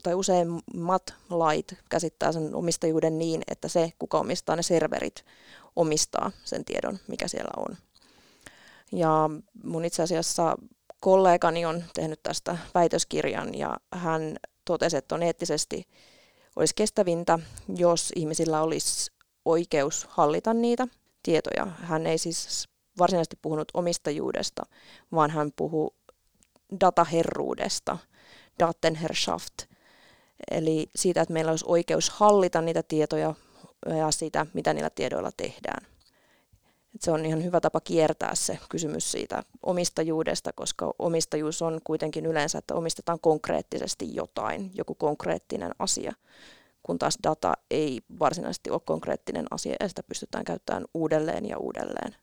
tai 0.03 0.13
useimmat 0.13 1.13
lait 1.29 1.73
käsittää 1.89 2.31
sen 2.31 2.55
omistajuuden 2.55 3.19
niin, 3.19 3.41
että 3.47 3.67
se, 3.67 3.93
kuka 3.99 4.19
omistaa 4.19 4.55
ne 4.55 4.63
serverit, 4.63 5.25
omistaa 5.75 6.31
sen 6.43 6.65
tiedon, 6.65 6.99
mikä 7.07 7.27
siellä 7.27 7.51
on. 7.57 7.77
Ja 8.91 9.29
mun 9.63 9.85
itse 9.85 10.03
asiassa 10.03 10.57
kollegani 10.99 11.65
on 11.65 11.83
tehnyt 11.93 12.23
tästä 12.23 12.57
väitöskirjan 12.73 13.55
ja 13.55 13.77
hän 13.91 14.37
totesi, 14.65 14.97
että 14.97 15.15
on 15.15 15.23
eettisesti 15.23 15.87
olisi 16.55 16.75
kestävintä, 16.75 17.39
jos 17.77 18.11
ihmisillä 18.15 18.61
olisi 18.61 19.11
oikeus 19.45 20.05
hallita 20.09 20.53
niitä 20.53 20.87
tietoja. 21.23 21.65
Hän 21.65 22.07
ei 22.07 22.17
siis 22.17 22.69
varsinaisesti 22.99 23.37
puhunut 23.41 23.67
omistajuudesta, 23.73 24.63
vaan 25.11 25.29
hän 25.29 25.51
puhuu 25.55 25.95
dataherruudesta, 26.79 27.97
Datenherrschaft, 28.59 29.53
eli 30.51 30.87
siitä, 30.95 31.21
että 31.21 31.33
meillä 31.33 31.51
olisi 31.51 31.65
oikeus 31.67 32.09
hallita 32.09 32.61
niitä 32.61 32.83
tietoja 32.83 33.35
ja 33.97 34.11
sitä, 34.11 34.45
mitä 34.53 34.73
niillä 34.73 34.89
tiedoilla 34.89 35.31
tehdään. 35.37 35.87
Et 36.95 37.01
se 37.01 37.11
on 37.11 37.25
ihan 37.25 37.43
hyvä 37.43 37.61
tapa 37.61 37.79
kiertää 37.79 38.35
se 38.35 38.59
kysymys 38.69 39.11
siitä 39.11 39.43
omistajuudesta, 39.63 40.53
koska 40.55 40.93
omistajuus 40.99 41.61
on 41.61 41.79
kuitenkin 41.83 42.25
yleensä, 42.25 42.57
että 42.57 42.75
omistetaan 42.75 43.19
konkreettisesti 43.19 44.15
jotain, 44.15 44.71
joku 44.73 44.95
konkreettinen 44.95 45.71
asia, 45.79 46.13
kun 46.83 46.99
taas 46.99 47.17
data 47.23 47.53
ei 47.71 48.01
varsinaisesti 48.19 48.69
ole 48.69 48.81
konkreettinen 48.85 49.45
asia 49.51 49.75
ja 49.79 49.89
sitä 49.89 50.03
pystytään 50.03 50.43
käyttämään 50.45 50.85
uudelleen 50.93 51.45
ja 51.45 51.57
uudelleen. 51.57 52.15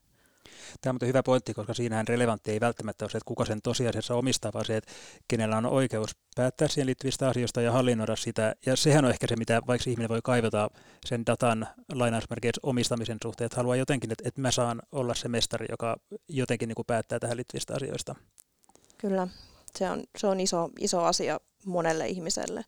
Tämä 0.81 0.97
on 1.01 1.07
hyvä 1.07 1.23
pointti, 1.23 1.53
koska 1.53 1.73
siinähän 1.73 2.07
relevantti 2.07 2.51
ei 2.51 2.59
välttämättä 2.59 3.05
ole 3.05 3.11
se, 3.11 3.17
että 3.17 3.27
kuka 3.27 3.45
sen 3.45 3.61
tosiasiassa 3.61 4.15
omistaa, 4.15 4.53
vaan 4.53 4.65
se, 4.65 4.77
että 4.77 4.91
kenellä 5.27 5.57
on 5.57 5.65
oikeus 5.65 6.15
päättää 6.35 6.67
siihen 6.67 6.85
liittyvistä 6.85 7.27
asioista 7.27 7.61
ja 7.61 7.71
hallinnoida 7.71 8.15
sitä. 8.15 8.55
Ja 8.65 8.75
sehän 8.75 9.05
on 9.05 9.11
ehkä 9.11 9.27
se, 9.27 9.35
mitä 9.35 9.61
vaikka 9.67 9.89
ihminen 9.89 10.09
voi 10.09 10.21
kaivata 10.23 10.69
sen 11.05 11.25
datan 11.25 11.67
lainausmerkeissä 11.93 12.59
omistamisen 12.63 13.17
suhteen, 13.23 13.45
että 13.45 13.55
haluaa 13.55 13.75
jotenkin, 13.75 14.11
että, 14.11 14.23
että 14.27 14.41
mä 14.41 14.51
saan 14.51 14.81
olla 14.91 15.13
se 15.13 15.27
mestari, 15.27 15.65
joka 15.69 15.97
jotenkin 16.27 16.67
niin 16.67 16.75
kuin 16.75 16.85
päättää 16.85 17.19
tähän 17.19 17.37
liittyvistä 17.37 17.75
asioista. 17.75 18.15
Kyllä, 18.97 19.27
se 19.75 19.89
on, 19.89 20.03
se 20.17 20.27
on 20.27 20.39
iso, 20.39 20.69
iso 20.79 21.03
asia 21.03 21.39
monelle 21.65 22.07
ihmiselle. 22.07 22.65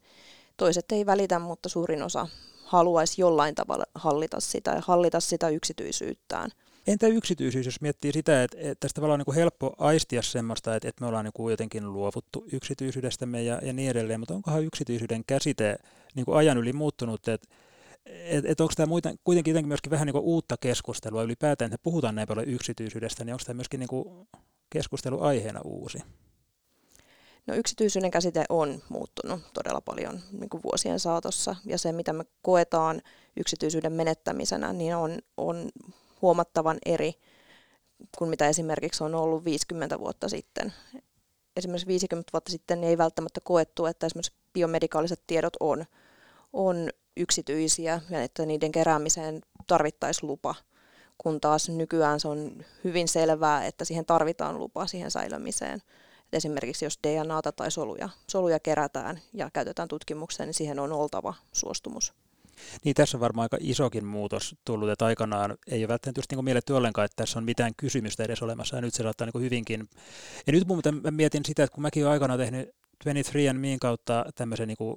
Toiset 0.57 0.91
ei 0.91 1.05
välitä, 1.05 1.39
mutta 1.39 1.69
suurin 1.69 2.03
osa 2.03 2.27
haluaisi 2.69 3.21
jollain 3.21 3.55
tavalla 3.55 3.83
hallita 3.95 4.39
sitä 4.39 4.71
ja 4.71 4.81
hallita 4.85 5.19
sitä 5.19 5.49
yksityisyyttään. 5.49 6.51
Entä 6.89 7.07
yksityisyys, 7.07 7.65
jos 7.65 7.81
miettii 7.81 8.11
sitä, 8.11 8.43
että, 8.43 8.57
että 8.59 8.75
tästä 8.79 8.95
tavallaan 8.95 9.19
on 9.19 9.23
niin 9.27 9.35
helppo 9.35 9.73
aistia 9.77 10.21
semmoista, 10.21 10.75
että, 10.75 10.87
että 10.87 11.01
me 11.01 11.07
ollaan 11.07 11.25
niin 11.25 11.49
jotenkin 11.49 11.93
luovuttu 11.93 12.45
yksityisyydestämme 12.51 13.43
ja, 13.43 13.59
ja 13.63 13.73
niin 13.73 13.89
edelleen, 13.89 14.19
mutta 14.19 14.33
onkohan 14.33 14.63
yksityisyyden 14.63 15.23
käsite 15.27 15.77
niin 16.15 16.25
kuin 16.25 16.37
ajan 16.37 16.57
yli 16.57 16.73
muuttunut, 16.73 17.27
että 17.27 17.47
et, 18.05 18.45
et 18.45 18.61
onko 18.61 18.73
tämä 18.77 18.93
kuitenkin 19.23 19.51
jotenkin 19.51 19.67
myöskin 19.67 19.91
vähän 19.91 20.05
niin 20.05 20.13
kuin 20.13 20.23
uutta 20.23 20.55
keskustelua 20.59 21.23
ylipäätään, 21.23 21.73
että 21.73 21.83
puhutaan 21.83 22.15
näin 22.15 22.27
paljon 22.27 22.47
yksityisyydestä, 22.47 23.25
niin 23.25 23.33
onko 23.33 23.43
tämä 23.45 23.57
myöskin 23.57 23.79
niin 23.79 23.87
kuin 23.87 24.27
keskusteluaiheena 24.69 25.61
uusi? 25.63 25.97
No 27.47 27.55
yksityisyyden 27.55 28.11
käsite 28.11 28.45
on 28.49 28.81
muuttunut 28.89 29.41
todella 29.53 29.81
paljon 29.81 30.19
niin 30.31 30.49
kuin 30.49 30.63
vuosien 30.63 30.99
saatossa 30.99 31.55
ja 31.65 31.77
se, 31.77 31.91
mitä 31.91 32.13
me 32.13 32.25
koetaan 32.41 33.01
yksityisyyden 33.37 33.93
menettämisenä, 33.93 34.73
niin 34.73 34.95
on, 34.95 35.19
on 35.37 35.69
huomattavan 36.21 36.77
eri 36.85 37.13
kuin 38.17 38.29
mitä 38.29 38.47
esimerkiksi 38.47 39.03
on 39.03 39.15
ollut 39.15 39.45
50 39.45 39.99
vuotta 39.99 40.29
sitten. 40.29 40.73
Esimerkiksi 41.55 41.87
50 41.87 42.29
vuotta 42.33 42.51
sitten 42.51 42.83
ei 42.83 42.97
välttämättä 42.97 43.41
koettu, 43.43 43.85
että 43.85 44.05
esimerkiksi 44.05 44.33
biomedikaaliset 44.53 45.21
tiedot 45.27 45.53
on, 45.59 45.85
on 46.53 46.89
yksityisiä 47.17 48.01
ja 48.09 48.23
että 48.23 48.45
niiden 48.45 48.71
keräämiseen 48.71 49.41
tarvittaisiin 49.67 50.27
lupa, 50.27 50.55
kun 51.17 51.41
taas 51.41 51.69
nykyään 51.69 52.19
se 52.19 52.27
on 52.27 52.65
hyvin 52.83 53.07
selvää, 53.07 53.65
että 53.65 53.85
siihen 53.85 54.05
tarvitaan 54.05 54.59
lupa 54.59 54.87
siihen 54.87 55.11
säilymiseen. 55.11 55.81
Et 56.27 56.33
esimerkiksi 56.33 56.85
jos 56.85 56.99
DNAta 57.07 57.51
tai 57.51 57.71
soluja, 57.71 58.09
soluja 58.27 58.59
kerätään 58.59 59.19
ja 59.33 59.49
käytetään 59.53 59.87
tutkimukseen, 59.87 60.47
niin 60.47 60.53
siihen 60.53 60.79
on 60.79 60.91
oltava 60.91 61.33
suostumus. 61.51 62.13
Niin 62.85 62.95
tässä 62.95 63.17
on 63.17 63.21
varmaan 63.21 63.45
aika 63.45 63.57
isokin 63.59 64.05
muutos 64.05 64.55
tullut, 64.65 64.89
että 64.89 65.05
aikanaan 65.05 65.57
ei 65.67 65.81
ole 65.81 65.87
välttämättä 65.87 66.19
just 66.19 66.31
niin 66.31 66.45
mielletty 66.45 66.73
ollenkaan, 66.73 67.05
että 67.05 67.23
tässä 67.23 67.39
on 67.39 67.45
mitään 67.45 67.71
kysymystä 67.77 68.23
edes 68.23 68.41
olemassa, 68.41 68.75
ja 68.75 68.81
nyt 68.81 68.93
se 68.93 69.03
saattaa 69.03 69.27
niin 69.33 69.43
hyvinkin. 69.43 69.89
Ja 70.47 70.53
nyt 70.53 70.67
muuten 70.67 71.01
mä 71.03 71.11
mietin 71.11 71.45
sitä, 71.45 71.63
että 71.63 71.75
kun 71.75 71.81
mäkin 71.81 72.03
olen 72.03 72.11
aikanaan 72.11 72.39
tehnyt 72.39 72.69
23andMein 73.05 73.77
kautta 73.81 74.25
tämmöisen 74.35 74.67
niin 74.67 74.77
kuin 74.77 74.95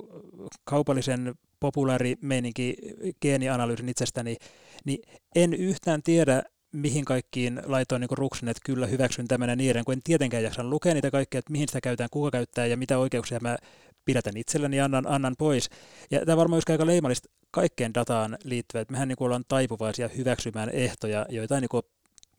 kaupallisen 0.64 1.35
populaarimeininki 1.61 2.75
geenianalyysin 3.23 3.88
itsestäni, 3.88 4.37
niin 4.85 5.02
en 5.35 5.54
yhtään 5.54 6.02
tiedä, 6.02 6.42
mihin 6.73 7.04
kaikkiin 7.04 7.62
laitoin 7.66 8.00
niin 8.00 8.19
ruksin, 8.19 8.49
että 8.49 8.61
kyllä 8.64 8.87
hyväksyn 8.87 9.28
tämän 9.28 9.49
ja 9.49 9.57
niin 9.57 9.85
kun 9.85 9.92
en 9.92 10.00
tietenkään 10.04 10.42
jaksa 10.42 10.64
lukea 10.64 10.95
niitä 10.95 11.11
kaikkea, 11.11 11.38
että 11.38 11.52
mihin 11.52 11.69
sitä 11.69 11.81
käytetään, 11.81 12.11
kuka 12.12 12.31
käyttää 12.31 12.66
ja 12.66 12.76
mitä 12.76 12.99
oikeuksia 12.99 13.38
mä 13.42 13.57
pidätän 14.04 14.37
itselleni 14.37 14.76
ja 14.76 14.85
annan, 14.85 15.07
annan 15.07 15.35
pois. 15.38 15.71
Ja 16.11 16.26
tämä 16.26 16.37
varmaan 16.37 16.62
aika 16.69 16.87
leimallista 16.87 17.28
kaikkeen 17.52 17.94
dataan 17.94 18.38
liittyvä, 18.44 18.80
että 18.80 18.92
mehän 18.92 19.09
niin 19.09 19.16
ollaan 19.21 19.44
taipuvaisia 19.49 20.09
hyväksymään 20.09 20.71
ehtoja, 20.71 21.26
joita 21.28 21.54
ei 21.54 21.61
niin 21.61 21.82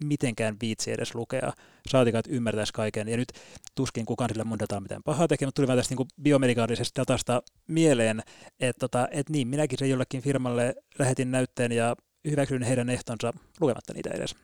mitenkään 0.03 0.57
viitsi 0.61 0.91
edes 0.91 1.15
lukea. 1.15 1.53
Saatikaan, 1.87 2.19
että 2.19 2.31
ymmärtäisi 2.31 2.73
kaiken. 2.73 3.07
Ja 3.07 3.17
nyt 3.17 3.33
tuskin 3.75 4.05
kukaan 4.05 4.29
sillä 4.29 4.43
mun 4.43 4.59
dataa 4.59 4.79
mitään 4.79 5.03
pahaa 5.03 5.27
tekee, 5.27 5.45
mutta 5.45 5.55
tuli 5.55 5.67
vaan 5.67 5.79
tästä 5.79 5.95
niin 5.95 6.07
biomedikaalisesta 6.21 7.01
datasta 7.01 7.43
mieleen, 7.67 8.23
että, 8.59 8.79
tota, 8.79 9.07
että 9.11 9.33
niin, 9.33 9.47
minäkin 9.47 9.79
se 9.79 9.87
jollekin 9.87 10.21
firmalle 10.21 10.75
lähetin 10.99 11.31
näytteen 11.31 11.71
ja 11.71 11.95
hyväksyin 12.29 12.63
heidän 12.63 12.89
ehtonsa 12.89 13.33
lukematta 13.59 13.93
niitä 13.93 14.09
edes. 14.13 14.35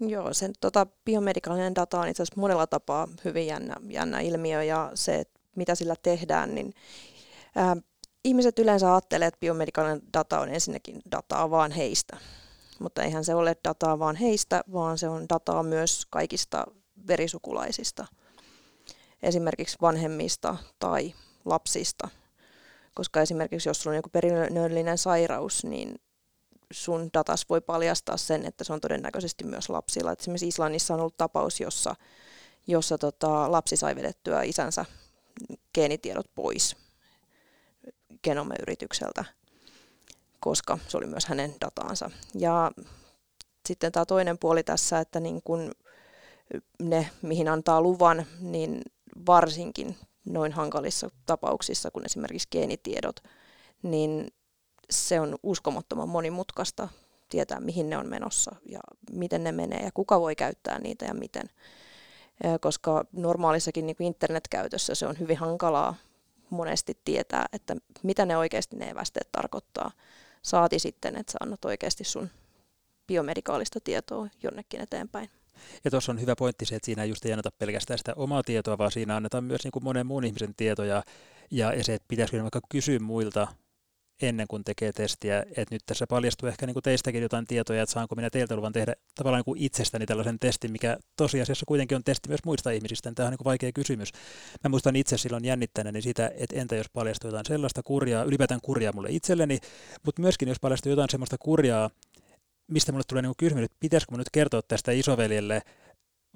Joo, 0.00 0.34
sen 0.34 0.52
tota, 0.60 0.86
biomedikaalinen 1.04 1.74
data 1.74 2.00
on 2.00 2.08
itse 2.08 2.22
asiassa 2.22 2.40
monella 2.40 2.66
tapaa 2.66 3.08
hyvin 3.24 3.46
jännä, 3.46 3.76
jännä 3.88 4.20
ilmiö 4.20 4.62
ja 4.62 4.90
se, 4.94 5.24
mitä 5.56 5.74
sillä 5.74 5.94
tehdään, 6.02 6.54
niin 6.54 6.74
ää, 7.54 7.76
ihmiset 8.24 8.58
yleensä 8.58 8.92
ajattelee, 8.92 9.28
että 9.28 9.40
biomedikaalinen 9.40 10.02
data 10.12 10.40
on 10.40 10.48
ensinnäkin 10.48 11.02
dataa 11.10 11.50
vaan 11.50 11.70
heistä. 11.70 12.16
Mutta 12.78 13.02
eihän 13.02 13.24
se 13.24 13.34
ole 13.34 13.56
dataa 13.64 13.98
vaan 13.98 14.16
heistä, 14.16 14.64
vaan 14.72 14.98
se 14.98 15.08
on 15.08 15.28
dataa 15.28 15.62
myös 15.62 16.06
kaikista 16.10 16.66
verisukulaisista. 17.06 18.06
Esimerkiksi 19.22 19.76
vanhemmista 19.82 20.56
tai 20.78 21.14
lapsista. 21.44 22.08
Koska 22.94 23.20
esimerkiksi 23.20 23.68
jos 23.68 23.82
sulla 23.82 23.92
on 23.92 23.96
joku 23.96 24.08
perinnöllinen 24.12 24.98
sairaus, 24.98 25.64
niin 25.64 25.94
sun 26.72 27.10
datas 27.14 27.48
voi 27.48 27.60
paljastaa 27.60 28.16
sen, 28.16 28.46
että 28.46 28.64
se 28.64 28.72
on 28.72 28.80
todennäköisesti 28.80 29.44
myös 29.44 29.68
lapsilla. 29.68 30.12
Et 30.12 30.20
esimerkiksi 30.20 30.48
Islannissa 30.48 30.94
on 30.94 31.00
ollut 31.00 31.16
tapaus, 31.16 31.60
jossa, 31.60 31.94
jossa 32.66 32.98
tota, 32.98 33.52
lapsi 33.52 33.76
sai 33.76 33.96
vedettyä 33.96 34.42
isänsä 34.42 34.84
geenitiedot 35.74 36.34
pois 36.34 36.83
genomeyritykseltä, 38.24 39.24
koska 40.40 40.78
se 40.88 40.96
oli 40.96 41.06
myös 41.06 41.26
hänen 41.26 41.54
dataansa. 41.60 42.10
Ja 42.34 42.72
sitten 43.68 43.92
tämä 43.92 44.06
toinen 44.06 44.38
puoli 44.38 44.62
tässä, 44.62 44.98
että 44.98 45.20
niin 45.20 45.40
kun 45.44 45.72
ne, 46.82 47.10
mihin 47.22 47.48
antaa 47.48 47.80
luvan, 47.80 48.26
niin 48.40 48.82
varsinkin 49.26 49.96
noin 50.24 50.52
hankalissa 50.52 51.10
tapauksissa, 51.26 51.90
kun 51.90 52.04
esimerkiksi 52.04 52.48
geenitiedot, 52.50 53.20
niin 53.82 54.28
se 54.90 55.20
on 55.20 55.36
uskomattoman 55.42 56.08
monimutkaista 56.08 56.88
tietää, 57.28 57.60
mihin 57.60 57.90
ne 57.90 57.98
on 57.98 58.08
menossa 58.08 58.56
ja 58.68 58.80
miten 59.10 59.44
ne 59.44 59.52
menee 59.52 59.82
ja 59.84 59.90
kuka 59.94 60.20
voi 60.20 60.36
käyttää 60.36 60.78
niitä 60.78 61.04
ja 61.04 61.14
miten. 61.14 61.50
Koska 62.60 63.04
normaalissakin 63.12 63.86
niin 63.86 63.96
internetkäytössä 63.98 64.94
se 64.94 65.06
on 65.06 65.18
hyvin 65.18 65.36
hankalaa 65.36 65.94
monesti 66.54 66.98
tietää, 67.04 67.46
että 67.52 67.76
mitä 68.02 68.26
ne 68.26 68.36
oikeasti 68.36 68.76
ne 68.76 68.90
evästeet 68.90 69.28
tarkoittaa. 69.32 69.90
Saati 70.42 70.78
sitten, 70.78 71.16
että 71.16 71.32
sä 71.32 71.38
annat 71.40 71.64
oikeasti 71.64 72.04
sun 72.04 72.30
biomedikaalista 73.06 73.80
tietoa 73.80 74.28
jonnekin 74.42 74.80
eteenpäin. 74.80 75.30
Ja 75.84 75.90
tuossa 75.90 76.12
on 76.12 76.20
hyvä 76.20 76.36
pointti 76.36 76.66
se, 76.66 76.74
että 76.76 76.86
siinä 76.86 77.04
just 77.04 77.24
ei 77.26 77.32
anneta 77.32 77.50
pelkästään 77.58 77.98
sitä 77.98 78.12
omaa 78.16 78.42
tietoa, 78.42 78.78
vaan 78.78 78.92
siinä 78.92 79.16
annetaan 79.16 79.44
myös 79.44 79.64
niin 79.64 79.72
kuin 79.72 79.84
monen 79.84 80.06
muun 80.06 80.24
ihmisen 80.24 80.54
tietoja. 80.54 81.02
Ja, 81.50 81.84
se, 81.84 81.94
että 81.94 82.08
pitäisikö 82.08 82.42
vaikka 82.42 82.60
kysyä 82.68 82.98
muilta 82.98 83.48
ennen 84.22 84.46
kuin 84.48 84.64
tekee 84.64 84.92
testiä, 84.92 85.40
että 85.56 85.74
nyt 85.74 85.82
tässä 85.86 86.06
paljastuu 86.06 86.48
ehkä 86.48 86.66
niin 86.66 86.74
kuin 86.74 86.82
teistäkin 86.82 87.22
jotain 87.22 87.46
tietoja, 87.46 87.82
että 87.82 87.92
saanko 87.92 88.14
minä 88.14 88.30
teiltä 88.30 88.56
luvan 88.56 88.72
tehdä 88.72 88.94
tavallaan 89.14 89.38
niin 89.38 89.44
kuin 89.44 89.62
itsestäni 89.62 90.06
tällaisen 90.06 90.38
testin, 90.38 90.72
mikä 90.72 90.96
tosiasiassa 91.16 91.66
kuitenkin 91.66 91.96
on 91.96 92.04
testi 92.04 92.28
myös 92.28 92.44
muista 92.44 92.70
ihmisistä, 92.70 93.12
tämä 93.14 93.26
on 93.26 93.32
niin 93.32 93.38
kuin 93.38 93.44
vaikea 93.44 93.72
kysymys. 93.72 94.12
Mä 94.64 94.68
muistan 94.68 94.96
itse 94.96 95.18
silloin 95.18 95.44
jännittäneeni 95.44 96.02
sitä, 96.02 96.30
että 96.36 96.60
entä 96.60 96.76
jos 96.76 96.90
paljastuu 96.92 97.28
jotain 97.28 97.46
sellaista 97.46 97.82
kurjaa, 97.82 98.24
ylipäätään 98.24 98.60
kurjaa 98.60 98.92
mulle 98.92 99.08
itselleni, 99.10 99.58
mutta 100.04 100.22
myöskin 100.22 100.48
jos 100.48 100.60
paljastuu 100.60 100.90
jotain 100.90 101.10
sellaista 101.10 101.36
kurjaa, 101.38 101.90
mistä 102.66 102.92
mulle 102.92 103.04
tulee 103.08 103.22
niin 103.22 103.34
kysymys, 103.36 103.64
että 103.64 103.76
pitäisikö 103.80 104.16
nyt 104.16 104.30
kertoa 104.32 104.62
tästä 104.62 104.92
isoveljelle, 104.92 105.62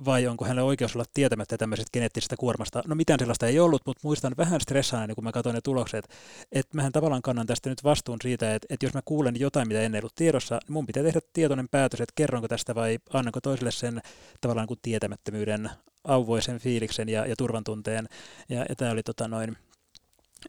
vai 0.04 0.26
onko 0.26 0.44
hänellä 0.44 0.64
oikeus 0.64 0.96
olla 0.96 1.04
tietämättä 1.14 1.58
tämmöisestä 1.58 1.90
geneettisestä 1.92 2.36
kuormasta. 2.36 2.82
No 2.86 2.94
mitään 2.94 3.18
sellaista 3.18 3.46
ei 3.46 3.60
ollut, 3.60 3.82
mutta 3.86 4.00
muistan 4.04 4.34
vähän 4.36 4.60
stressaana, 4.60 5.14
kun 5.14 5.24
mä 5.24 5.32
katsoin 5.32 5.54
ne 5.54 5.60
tulokset, 5.60 6.08
että 6.52 6.76
mähän 6.76 6.92
tavallaan 6.92 7.22
kannan 7.22 7.46
tästä 7.46 7.70
nyt 7.70 7.84
vastuun 7.84 8.18
siitä, 8.22 8.54
että, 8.54 8.66
että 8.70 8.86
jos 8.86 8.94
mä 8.94 9.00
kuulen 9.04 9.40
jotain, 9.40 9.68
mitä 9.68 9.80
en 9.80 9.94
ollut 9.94 10.14
tiedossa, 10.14 10.54
niin 10.54 10.72
mun 10.72 10.86
pitää 10.86 11.02
tehdä 11.02 11.20
tietoinen 11.32 11.68
päätös, 11.68 12.00
että 12.00 12.12
kerronko 12.16 12.48
tästä 12.48 12.74
vai 12.74 12.98
annanko 13.12 13.40
toiselle 13.40 13.70
sen 13.70 14.00
tavallaan 14.40 14.66
kuin 14.66 14.78
tietämättömyyden 14.82 15.70
auvoisen 16.04 16.58
fiiliksen 16.58 17.08
ja, 17.08 17.26
ja 17.26 17.36
turvan 17.36 17.64
tunteen. 17.64 18.08
Ja, 18.48 18.66
ja 18.68 18.76
tämä 18.76 18.90
oli 18.90 19.02
tota 19.02 19.28
noin, 19.28 19.56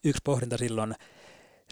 yksi 0.03 0.21
pohdinta 0.23 0.57
silloin, 0.57 0.95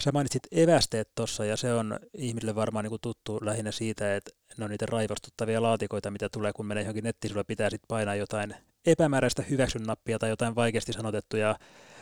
Sä 0.01 0.11
mainitsit 0.11 0.43
evästeet 0.51 1.09
tuossa 1.15 1.45
ja 1.45 1.57
se 1.57 1.73
on 1.73 1.99
ihmisille 2.13 2.55
varmaan 2.55 2.83
niin 2.83 2.89
kuin 2.89 3.01
tuttu 3.01 3.39
lähinnä 3.41 3.71
siitä, 3.71 4.15
että 4.15 4.31
ne 4.57 4.65
on 4.65 4.71
niitä 4.71 4.85
raivostuttavia 4.85 5.61
laatikoita, 5.61 6.11
mitä 6.11 6.29
tulee, 6.29 6.53
kun 6.53 6.65
menee 6.65 6.83
johonkin 6.83 7.03
nettisivuille, 7.03 7.43
pitää 7.43 7.69
sitten 7.69 7.87
painaa 7.87 8.15
jotain 8.15 8.55
epämääräistä 8.85 9.41
hyväksyn 9.41 9.83
nappia 9.83 10.19
tai 10.19 10.29
jotain 10.29 10.55
vaikeasti 10.55 10.93
sanotettuja 10.93 11.55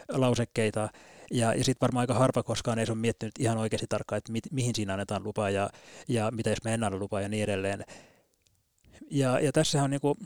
lausekkeita. 0.10 0.90
Ja, 1.32 1.54
ja 1.54 1.64
sitten 1.64 1.82
varmaan 1.82 2.04
aika 2.04 2.14
harva 2.14 2.44
koskaan 2.44 2.80
ei 2.80 2.86
ole 2.90 2.98
miettinyt 2.98 3.34
ihan 3.40 3.58
oikeasti 3.58 3.88
tarkkaan, 3.90 4.18
että 4.18 4.32
mi, 4.32 4.40
mihin 4.52 4.76
siinä 4.76 4.94
annetaan 4.94 5.24
lupaa 5.24 5.50
ja, 5.50 5.70
ja 6.08 6.32
mitä 6.32 6.50
jos 6.50 6.64
me 6.64 6.74
en 6.74 6.84
anna 6.84 6.98
lupaa 6.98 7.22
ja 7.22 7.30
niin 7.30 7.44
edelleen. 7.44 7.86
Ja, 9.12 9.40
ja 9.40 9.52
tässä 9.52 9.84
on 9.84 9.90
niinku, 9.90 10.18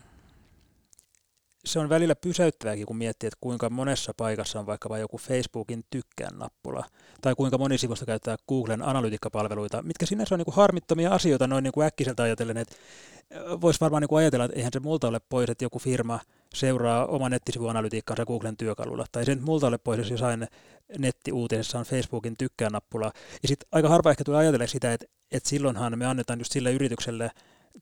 se 1.65 1.79
on 1.79 1.89
välillä 1.89 2.15
pysäyttävääkin, 2.15 2.85
kun 2.85 2.97
miettii, 2.97 3.27
että 3.27 3.37
kuinka 3.41 3.69
monessa 3.69 4.13
paikassa 4.17 4.59
on 4.59 4.65
vaikkapa 4.65 4.97
joku 4.97 5.17
Facebookin 5.17 5.83
tykkään 5.89 6.39
nappula, 6.39 6.83
tai 7.21 7.35
kuinka 7.35 7.57
moni 7.57 7.77
sivusta 7.77 8.05
käyttää 8.05 8.37
Googlen 8.47 8.81
analytiikkapalveluita, 8.81 9.81
mitkä 9.81 10.05
sinänsä 10.05 10.35
on 10.35 10.39
niin 10.39 10.45
kuin 10.45 10.55
harmittomia 10.55 11.11
asioita 11.11 11.47
noin 11.47 11.63
niin 11.63 11.71
kuin 11.71 11.87
äkkiseltä 11.87 12.23
ajatellen, 12.23 12.57
että 12.57 12.75
voisi 13.61 13.81
varmaan 13.81 14.01
niin 14.01 14.09
kuin 14.09 14.19
ajatella, 14.19 14.45
että 14.45 14.57
eihän 14.57 14.73
se 14.73 14.79
multa 14.79 15.07
ole 15.07 15.19
pois, 15.29 15.49
että 15.49 15.65
joku 15.65 15.79
firma 15.79 16.19
seuraa 16.53 17.05
oman 17.05 17.31
nettisivuanalytiikkaansa 17.31 18.25
Googlen 18.25 18.57
työkalulla, 18.57 19.05
tai 19.11 19.25
sen 19.25 19.43
multa 19.43 19.67
ole 19.67 19.77
pois, 19.77 19.97
jos 19.97 20.09
jossain 20.09 20.47
nettiuutisessa 20.97 21.79
on 21.79 21.85
Facebookin 21.85 22.37
tykkään 22.37 22.71
nappula. 22.71 23.11
Ja 23.41 23.47
sitten 23.47 23.67
aika 23.71 23.89
harva 23.89 24.11
ehkä 24.11 24.23
tulee 24.23 24.39
ajatella 24.39 24.67
sitä, 24.67 24.93
että, 24.93 25.05
että 25.31 25.49
silloinhan 25.49 25.99
me 25.99 26.05
annetaan 26.05 26.39
just 26.39 26.51
sille 26.51 26.71
yritykselle 26.71 27.31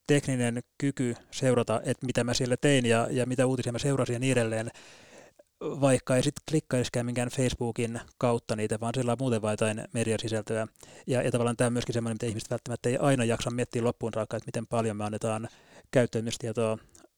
tekninen 0.07 0.63
kyky 0.77 1.15
seurata, 1.31 1.81
että 1.85 2.05
mitä 2.05 2.23
mä 2.23 2.33
siellä 2.33 2.57
tein 2.57 2.85
ja, 2.85 3.07
ja 3.11 3.25
mitä 3.25 3.45
uutisia 3.45 3.71
mä 3.71 3.79
seurasin 3.79 4.13
ja 4.13 4.19
niin 4.19 4.31
edelleen, 4.31 4.71
vaikka 5.61 6.15
ei 6.15 6.23
sitten 6.23 6.43
klikkaisikaan 6.49 7.05
minkään 7.05 7.29
Facebookin 7.29 7.99
kautta 8.17 8.55
niitä, 8.55 8.79
vaan 8.79 8.93
siellä 8.93 9.11
on 9.11 9.17
muuten 9.19 9.41
vain 9.41 9.53
jotain 9.53 9.83
mediasisältöä. 9.93 10.67
Ja, 11.07 11.21
ja 11.21 11.31
tavallaan 11.31 11.57
tämä 11.57 11.65
on 11.65 11.73
myöskin 11.73 11.93
sellainen, 11.93 12.15
mitä 12.15 12.25
ihmiset 12.25 12.49
välttämättä 12.49 12.89
ei 12.89 12.97
aina 12.97 13.23
jaksa 13.23 13.51
miettiä 13.51 13.83
loppuun 13.83 14.13
saakka, 14.13 14.37
että 14.37 14.47
miten 14.47 14.67
paljon 14.67 14.97
me 14.97 15.03
annetaan 15.03 15.47
käyttäytymistietoa 15.91 16.77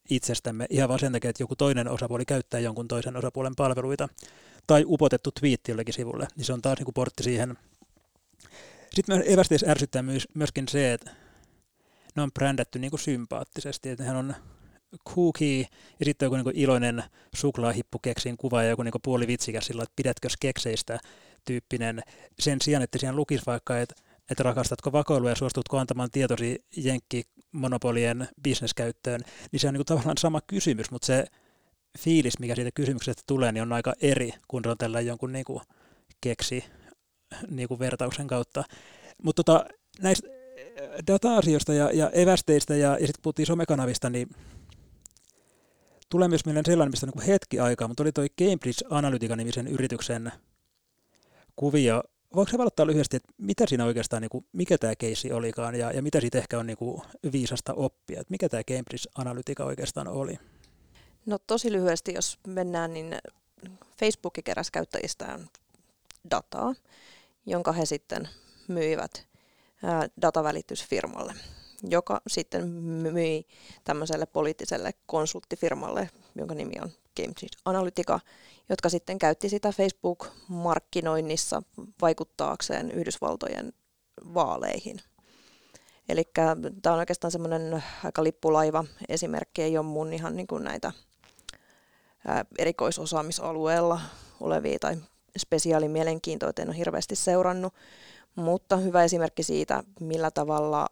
itsestämme 0.09 0.65
ihan 0.69 0.89
vaan 0.89 0.99
sen 0.99 1.11
takia, 1.11 1.29
että 1.29 1.43
joku 1.43 1.55
toinen 1.55 1.87
osapuoli 1.87 2.25
käyttää 2.25 2.59
jonkun 2.59 2.87
toisen 2.87 3.17
osapuolen 3.17 3.55
palveluita 3.55 4.09
tai 4.67 4.83
upotettu 4.87 5.31
twiitti 5.31 5.71
jollekin 5.71 5.93
sivulle, 5.93 6.27
niin 6.35 6.45
se 6.45 6.53
on 6.53 6.61
taas 6.61 6.77
niin 6.77 6.85
kuin 6.85 6.93
portti 6.93 7.23
siihen. 7.23 7.57
Sitten 8.93 9.23
evästeessä 9.25 9.71
ärsyttää 9.71 10.03
myöskin 10.33 10.67
se, 10.67 10.93
että 10.93 11.11
ne 12.19 12.23
on 12.23 12.31
brändätty 12.31 12.79
niin 12.79 12.91
kuin 12.91 12.99
sympaattisesti, 12.99 13.89
että 13.89 14.03
nehän 14.03 14.17
on 14.17 14.35
cookie 15.09 15.67
ja 15.99 16.05
sitten 16.05 16.25
joku 16.25 16.35
niin 16.35 16.57
iloinen 16.57 17.03
suklaahippu 17.35 17.99
keksiin 17.99 18.37
kuva 18.37 18.63
ja 18.63 18.69
joku 18.69 18.83
niin 18.83 18.93
puoli 19.03 19.27
vitsikäs 19.27 19.65
sillä, 19.65 19.83
että 19.83 19.93
pidätkö 19.95 20.27
kekseistä 20.39 20.99
tyyppinen 21.45 22.01
sen 22.39 22.61
sijaan, 22.61 22.83
että 22.83 22.97
siinä 22.97 23.15
lukisi 23.15 23.45
vaikka, 23.45 23.79
että, 23.79 23.95
että 24.31 24.43
rakastatko 24.43 24.91
vakoilua 24.91 25.29
ja 25.29 25.35
suostutko 25.35 25.77
antamaan 25.77 26.11
tietosi 26.11 26.65
jenkkimonopolien 26.77 28.27
bisneskäyttöön, 28.43 29.21
niin 29.51 29.59
se 29.59 29.67
on 29.67 29.73
niin 29.73 29.79
kuin 29.79 29.85
tavallaan 29.85 30.17
sama 30.17 30.41
kysymys, 30.47 30.91
mutta 30.91 31.05
se 31.05 31.25
fiilis, 31.99 32.39
mikä 32.39 32.55
siitä 32.55 32.71
kysymyksestä 32.75 33.23
tulee, 33.27 33.51
niin 33.51 33.61
on 33.61 33.73
aika 33.73 33.93
eri, 34.01 34.31
kun 34.47 34.67
on 34.67 34.77
tällä 34.77 35.01
jonkun 35.01 35.31
niin 35.31 35.45
kuin 35.45 35.61
keksi 36.21 36.63
niin 37.49 37.67
kuin 37.67 37.79
vertauksen 37.79 38.27
kautta. 38.27 38.63
Mutta 39.23 39.43
tota, 39.43 39.65
näistä 40.01 40.38
data-asioista 41.07 41.73
ja, 41.73 41.91
ja 41.91 42.09
evästeistä 42.09 42.75
ja, 42.75 42.89
ja 42.89 43.07
sitten 43.07 43.21
puhuttiin 43.21 43.45
somekanavista, 43.45 44.09
niin 44.09 44.29
tulee 46.09 46.27
myös 46.27 46.45
mieleen 46.45 46.65
sellainen, 46.65 46.91
mistä 46.91 47.05
niin 47.05 47.27
hetki 47.27 47.59
aikaa, 47.59 47.87
mutta 47.87 48.03
oli 48.03 48.11
toi 48.11 48.29
Cambridge 48.29 48.85
Analytica-nimisen 48.89 49.67
yrityksen 49.67 50.31
kuvio. 51.55 52.03
Voiko 52.35 52.51
se 52.51 52.57
valottaa 52.57 52.87
lyhyesti, 52.87 53.17
että 53.17 53.33
mitä 53.37 53.65
siinä 53.67 53.85
oikeastaan, 53.85 54.21
niin 54.21 54.29
kuin, 54.29 54.45
mikä 54.53 54.77
tämä 54.77 54.95
keissi 54.95 55.31
olikaan 55.31 55.75
ja, 55.75 55.91
ja 55.91 56.01
mitä 56.01 56.21
siitä 56.21 56.37
ehkä 56.37 56.59
on 56.59 56.67
niin 56.67 56.77
kuin, 56.77 57.01
viisasta 57.31 57.73
oppia, 57.73 58.21
että 58.21 58.31
mikä 58.31 58.49
tämä 58.49 58.63
Cambridge 58.63 59.09
Analytica 59.15 59.65
oikeastaan 59.65 60.07
oli? 60.07 60.39
No 61.25 61.37
tosi 61.47 61.71
lyhyesti, 61.71 62.13
jos 62.13 62.39
mennään, 62.47 62.93
niin 62.93 63.15
Facebook 63.99 64.33
keräsi 64.43 64.71
käyttäjistään 64.71 65.49
dataa, 66.31 66.75
jonka 67.45 67.71
he 67.71 67.85
sitten 67.85 68.29
myivät 68.67 69.28
datavälitysfirmalle, 70.21 71.33
joka 71.83 72.21
sitten 72.27 72.67
myi 72.67 73.47
tämmöiselle 73.83 74.25
poliittiselle 74.25 74.91
konsulttifirmalle, 75.05 76.09
jonka 76.35 76.55
nimi 76.55 76.73
on 76.81 76.91
Cambridge 77.17 77.57
Analytica, 77.65 78.19
jotka 78.69 78.89
sitten 78.89 79.19
käytti 79.19 79.49
sitä 79.49 79.71
Facebook-markkinoinnissa 79.71 81.63
vaikuttaakseen 82.01 82.91
Yhdysvaltojen 82.91 83.73
vaaleihin. 84.33 85.01
Eli 86.09 86.23
tämä 86.81 86.93
on 86.93 86.99
oikeastaan 86.99 87.31
semmoinen 87.31 87.83
aika 88.03 88.23
lippulaiva 88.23 88.85
esimerkki, 89.09 89.61
ei 89.61 89.77
ole 89.77 89.85
mun 89.85 90.13
ihan 90.13 90.35
niin 90.35 90.47
kuin 90.47 90.63
näitä 90.63 90.91
erikoisosaamisalueella 92.57 94.01
olevia 94.39 94.79
tai 94.79 94.97
spesiaalimielenkiintoja, 95.37 96.53
en 96.59 96.69
ole 96.69 96.77
hirveästi 96.77 97.15
seurannut, 97.15 97.73
mutta 98.35 98.77
hyvä 98.77 99.03
esimerkki 99.03 99.43
siitä, 99.43 99.83
millä 99.99 100.31
tavalla 100.31 100.87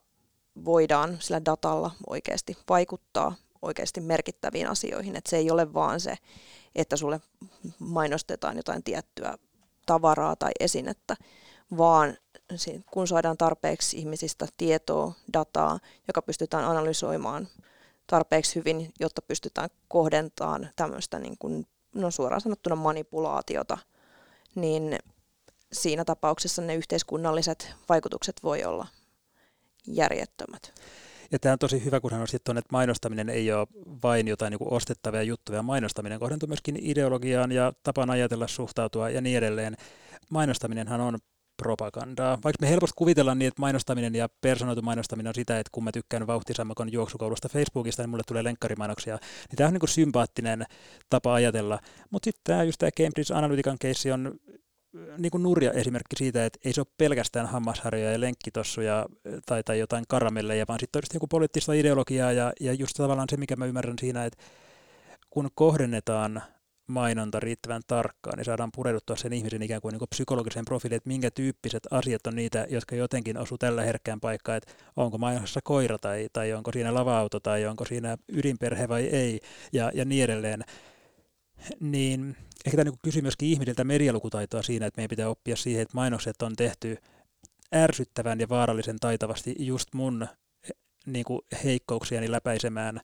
voidaan 0.65 1.17
sillä 1.19 1.45
datalla 1.45 1.91
oikeasti 2.09 2.57
vaikuttaa 2.69 3.35
oikeasti 3.61 4.01
merkittäviin 4.01 4.67
asioihin. 4.67 5.15
Että 5.15 5.29
se 5.29 5.37
ei 5.37 5.51
ole 5.51 5.73
vaan 5.73 5.99
se, 5.99 6.15
että 6.75 6.95
sulle 6.95 7.21
mainostetaan 7.79 8.57
jotain 8.57 8.83
tiettyä 8.83 9.37
tavaraa 9.85 10.35
tai 10.35 10.51
esinettä, 10.59 11.15
vaan 11.77 12.17
kun 12.91 13.07
saadaan 13.07 13.37
tarpeeksi 13.37 13.97
ihmisistä 13.97 14.47
tietoa, 14.57 15.13
dataa, 15.33 15.79
joka 16.07 16.21
pystytään 16.21 16.65
analysoimaan 16.65 17.47
tarpeeksi 18.07 18.55
hyvin, 18.55 18.91
jotta 18.99 19.21
pystytään 19.21 19.69
kohdentamaan 19.87 20.69
tämmöistä 20.75 21.19
niin 21.19 21.35
kuin, 21.39 21.67
no 21.95 22.11
suoraan 22.11 22.41
sanottuna 22.41 22.75
manipulaatiota, 22.75 23.77
niin 24.55 24.97
siinä 25.73 26.05
tapauksessa 26.05 26.61
ne 26.61 26.75
yhteiskunnalliset 26.75 27.75
vaikutukset 27.89 28.35
voi 28.43 28.63
olla 28.63 28.87
järjettömät. 29.87 30.73
Ja 31.31 31.39
tämä 31.39 31.53
on 31.53 31.59
tosi 31.59 31.85
hyvä, 31.85 31.99
kun 31.99 32.11
sanoit 32.11 32.43
tuonne, 32.43 32.59
että 32.59 32.71
mainostaminen 32.71 33.29
ei 33.29 33.51
ole 33.51 33.67
vain 34.03 34.27
jotain 34.27 34.51
niin 34.51 34.73
ostettavia 34.73 35.23
juttuja. 35.23 35.63
Mainostaminen 35.63 36.19
kohdentuu 36.19 36.47
myöskin 36.47 36.77
ideologiaan 36.81 37.51
ja 37.51 37.73
tapaan 37.83 38.09
ajatella, 38.09 38.47
suhtautua 38.47 39.09
ja 39.09 39.21
niin 39.21 39.37
edelleen. 39.37 39.77
Mainostaminenhan 40.29 41.01
on 41.01 41.17
propagandaa. 41.57 42.37
Vaikka 42.43 42.61
me 42.61 42.69
helposti 42.69 42.93
kuvitellaan 42.97 43.39
niin, 43.39 43.47
että 43.47 43.61
mainostaminen 43.61 44.15
ja 44.15 44.29
personoitu 44.41 44.81
mainostaminen 44.81 45.29
on 45.29 45.35
sitä, 45.35 45.59
että 45.59 45.69
kun 45.71 45.83
mä 45.83 45.91
tykkään 45.91 46.27
vauhtisammakon 46.27 46.91
juoksukoulusta 46.91 47.49
Facebookista, 47.49 48.03
niin 48.03 48.09
mulle 48.09 48.23
tulee 48.27 48.43
lenkkarimainoksia, 48.43 49.17
niin 49.49 49.57
tämä 49.57 49.67
on 49.67 49.73
niin 49.73 49.87
sympaattinen 49.87 50.65
tapa 51.09 51.33
ajatella. 51.33 51.79
Mutta 52.09 52.25
sitten 52.25 52.41
tämä 52.43 52.63
just 52.63 52.79
tämä 52.79 52.91
Cambridge 52.91 53.33
Analytican 53.33 53.79
case 53.79 54.13
on 54.13 54.39
niin 55.17 55.31
kuin 55.31 55.43
nurja 55.43 55.71
esimerkki 55.71 56.15
siitä, 56.15 56.45
että 56.45 56.59
ei 56.65 56.73
se 56.73 56.81
ole 56.81 56.87
pelkästään 56.97 57.47
hammasharjoja 57.47 58.11
ja 58.11 58.19
lenkkitossuja 58.19 59.05
tai, 59.45 59.63
tai 59.63 59.79
jotain 59.79 60.03
karamelleja, 60.07 60.65
vaan 60.67 60.79
sitten 60.79 60.99
on 60.99 61.03
joku 61.13 61.27
poliittista 61.27 61.73
ideologiaa 61.73 62.31
ja, 62.31 62.53
ja 62.59 62.73
just 62.73 62.93
tavallaan 62.97 63.27
se, 63.29 63.37
mikä 63.37 63.55
mä 63.55 63.65
ymmärrän 63.65 63.99
siinä, 63.99 64.25
että 64.25 64.43
kun 65.29 65.49
kohdennetaan 65.55 66.43
mainonta 66.87 67.39
riittävän 67.39 67.81
tarkkaan, 67.87 68.37
niin 68.37 68.45
saadaan 68.45 68.69
pureuduttua 68.75 69.15
sen 69.15 69.33
ihmisen 69.33 69.61
ikään 69.61 69.81
kuin, 69.81 69.93
niin 69.93 69.99
kuin 69.99 70.09
psykologisen 70.09 70.65
profiiliin, 70.65 70.97
että 70.97 71.07
minkä 71.07 71.31
tyyppiset 71.31 71.87
asiat 71.91 72.27
on 72.27 72.35
niitä, 72.35 72.67
jotka 72.69 72.95
jotenkin 72.95 73.37
osuu 73.37 73.57
tällä 73.57 73.81
herkkään 73.81 74.19
paikkaan, 74.19 74.57
että 74.57 74.73
onko 74.95 75.17
mainosessa 75.17 75.59
koira 75.63 75.97
tai, 75.97 76.27
tai 76.33 76.53
onko 76.53 76.71
siinä 76.71 76.93
lava-auto 76.93 77.39
tai 77.39 77.65
onko 77.65 77.85
siinä 77.85 78.17
ydinperhe 78.27 78.87
vai 78.87 79.03
ei 79.03 79.39
ja, 79.73 79.91
ja 79.93 80.05
niin 80.05 80.23
edelleen. 80.23 80.63
Niin 81.79 82.37
ehkä 82.65 82.77
tämä 82.77 82.89
niin 82.89 82.99
kysyy 83.03 83.21
myöskin 83.21 83.49
ihmisiltä 83.49 83.83
medialukutaitoa 83.83 84.63
siinä, 84.63 84.85
että 84.85 84.99
meidän 84.99 85.09
pitää 85.09 85.29
oppia 85.29 85.55
siihen, 85.55 85.81
että 85.81 85.95
mainokset 85.95 86.41
on 86.41 86.55
tehty 86.55 86.97
ärsyttävän 87.75 88.39
ja 88.39 88.49
vaarallisen 88.49 88.99
taitavasti 88.99 89.55
just 89.59 89.93
mun 89.93 90.27
niin 91.05 91.25
kuin 91.25 91.41
heikkouksiani 91.63 92.31
läpäisemään. 92.31 93.01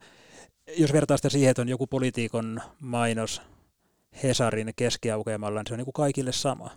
Jos 0.78 0.94
vertaa 0.94 1.18
sitä 1.18 1.30
siihen, 1.30 1.50
että 1.50 1.62
on 1.62 1.70
joku 1.70 1.88
poliitikon 1.88 2.62
mainos 2.80 3.42
Hesarin 4.24 4.74
keskiaukeamalla, 4.76 5.60
niin 5.60 5.68
se 5.68 5.74
on 5.74 5.78
niin 5.78 5.86
kuin 5.86 5.94
kaikille 5.94 6.32
sama. 6.32 6.70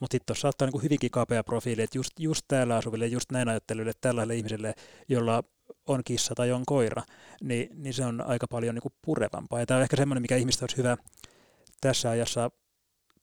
Mutta 0.00 0.14
sitten 0.14 0.26
tuossa 0.26 0.42
saattaa 0.42 0.68
niin 0.70 0.82
hyvinkin 0.82 1.10
kapea 1.10 1.44
profiili, 1.44 1.82
että 1.82 1.98
just, 1.98 2.12
just 2.18 2.44
täällä 2.48 2.76
asuville, 2.76 3.06
just 3.06 3.32
näin 3.32 3.48
ajatteleville, 3.48 3.92
tällaisille 4.00 4.36
ihmisille, 4.36 4.74
jolla 5.08 5.44
on 5.86 6.00
kissa 6.04 6.34
tai 6.34 6.52
on 6.52 6.62
koira, 6.66 7.02
niin, 7.42 7.82
niin 7.82 7.94
se 7.94 8.04
on 8.04 8.20
aika 8.20 8.46
paljon 8.46 8.74
niin 8.74 8.82
kuin 8.82 8.94
purevampaa. 9.02 9.60
Ja 9.60 9.66
tämä 9.66 9.78
on 9.78 9.82
ehkä 9.82 9.96
semmoinen, 9.96 10.22
mikä 10.22 10.36
ihmistä 10.36 10.62
olisi 10.62 10.76
hyvä 10.76 10.96
tässä 11.80 12.10
ajassa 12.10 12.50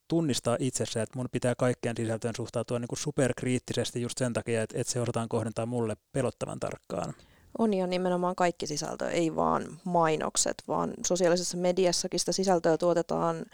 tunnistaa 0.08 0.58
itsessä, 0.60 1.02
että 1.02 1.18
mun 1.20 1.28
pitää 1.32 1.56
kaikkeen 1.56 1.98
sisältöön 1.98 2.36
suhtautua 2.36 2.80
niin 2.80 2.88
kuin 2.88 3.00
superkriittisesti 3.00 4.02
just 4.02 4.18
sen 4.18 4.34
takia, 4.34 4.62
että, 4.62 4.80
että 4.80 4.94
se 4.94 5.02
osataan 5.02 5.30
kohdentaa 5.30 5.66
mulle 5.66 5.98
pelottavan 6.12 6.60
tarkkaan. 6.60 7.14
On 7.58 7.74
ja 7.74 7.88
nimenomaan 7.88 8.36
kaikki 8.36 8.68
sisältö, 8.68 9.10
ei 9.10 9.36
vaan 9.36 9.80
mainokset, 9.84 10.64
vaan 10.68 10.94
sosiaalisessa 11.06 11.58
mediassakin 11.58 12.20
sitä 12.20 12.32
sisältöä 12.32 12.78
tuotetaan 12.78 13.46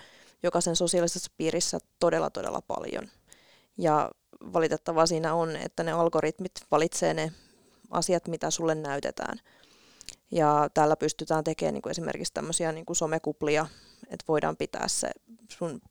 jokaisen 0.43 0.75
sosiaalisessa 0.75 1.31
piirissä 1.37 1.79
todella 1.99 2.29
todella 2.29 2.61
paljon. 2.61 3.07
Ja 3.77 4.11
valitettavaa 4.53 5.05
siinä 5.05 5.33
on, 5.33 5.55
että 5.55 5.83
ne 5.83 5.91
algoritmit 5.91 6.51
valitsee 6.71 7.13
ne 7.13 7.31
asiat, 7.89 8.27
mitä 8.27 8.51
sulle 8.51 8.75
näytetään. 8.75 9.39
Ja 10.31 10.69
täällä 10.73 10.95
pystytään 10.95 11.43
tekemään 11.43 11.73
niin 11.73 11.81
kuin 11.81 11.91
esimerkiksi 11.91 12.33
tämmöisiä 12.33 12.71
niin 12.71 12.85
kuin 12.85 12.95
somekuplia, 12.95 13.67
että 14.03 14.25
voidaan 14.27 14.57
pitää 14.57 14.87
se 14.87 15.09
sun 15.49 15.81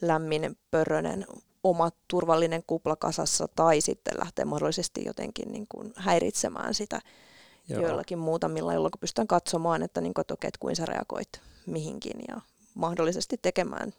lämmin, 0.00 0.58
pörrönen, 0.70 1.26
oma 1.64 1.90
turvallinen 2.08 2.62
kupla 2.66 2.96
kasassa 2.96 3.48
tai 3.56 3.80
sitten 3.80 4.18
lähteä 4.18 4.44
mahdollisesti 4.44 5.04
jotenkin 5.04 5.52
niin 5.52 5.66
kuin 5.68 5.92
häiritsemään 5.96 6.74
sitä 6.74 7.00
Joo. 7.68 7.82
joillakin 7.82 8.18
muutamilla, 8.18 8.74
jolloin 8.74 8.92
pystytään 9.00 9.28
katsomaan, 9.28 9.82
että, 9.82 10.00
niin 10.00 10.14
kuin, 10.14 10.20
että 10.20 10.34
okei, 10.34 10.48
että 10.48 10.58
kuin 10.60 10.76
sä 10.76 10.86
reagoit 10.86 11.40
mihinkin 11.66 12.20
ja 12.28 12.40
mahdollisesti 12.74 13.38
tekemään 13.42 13.92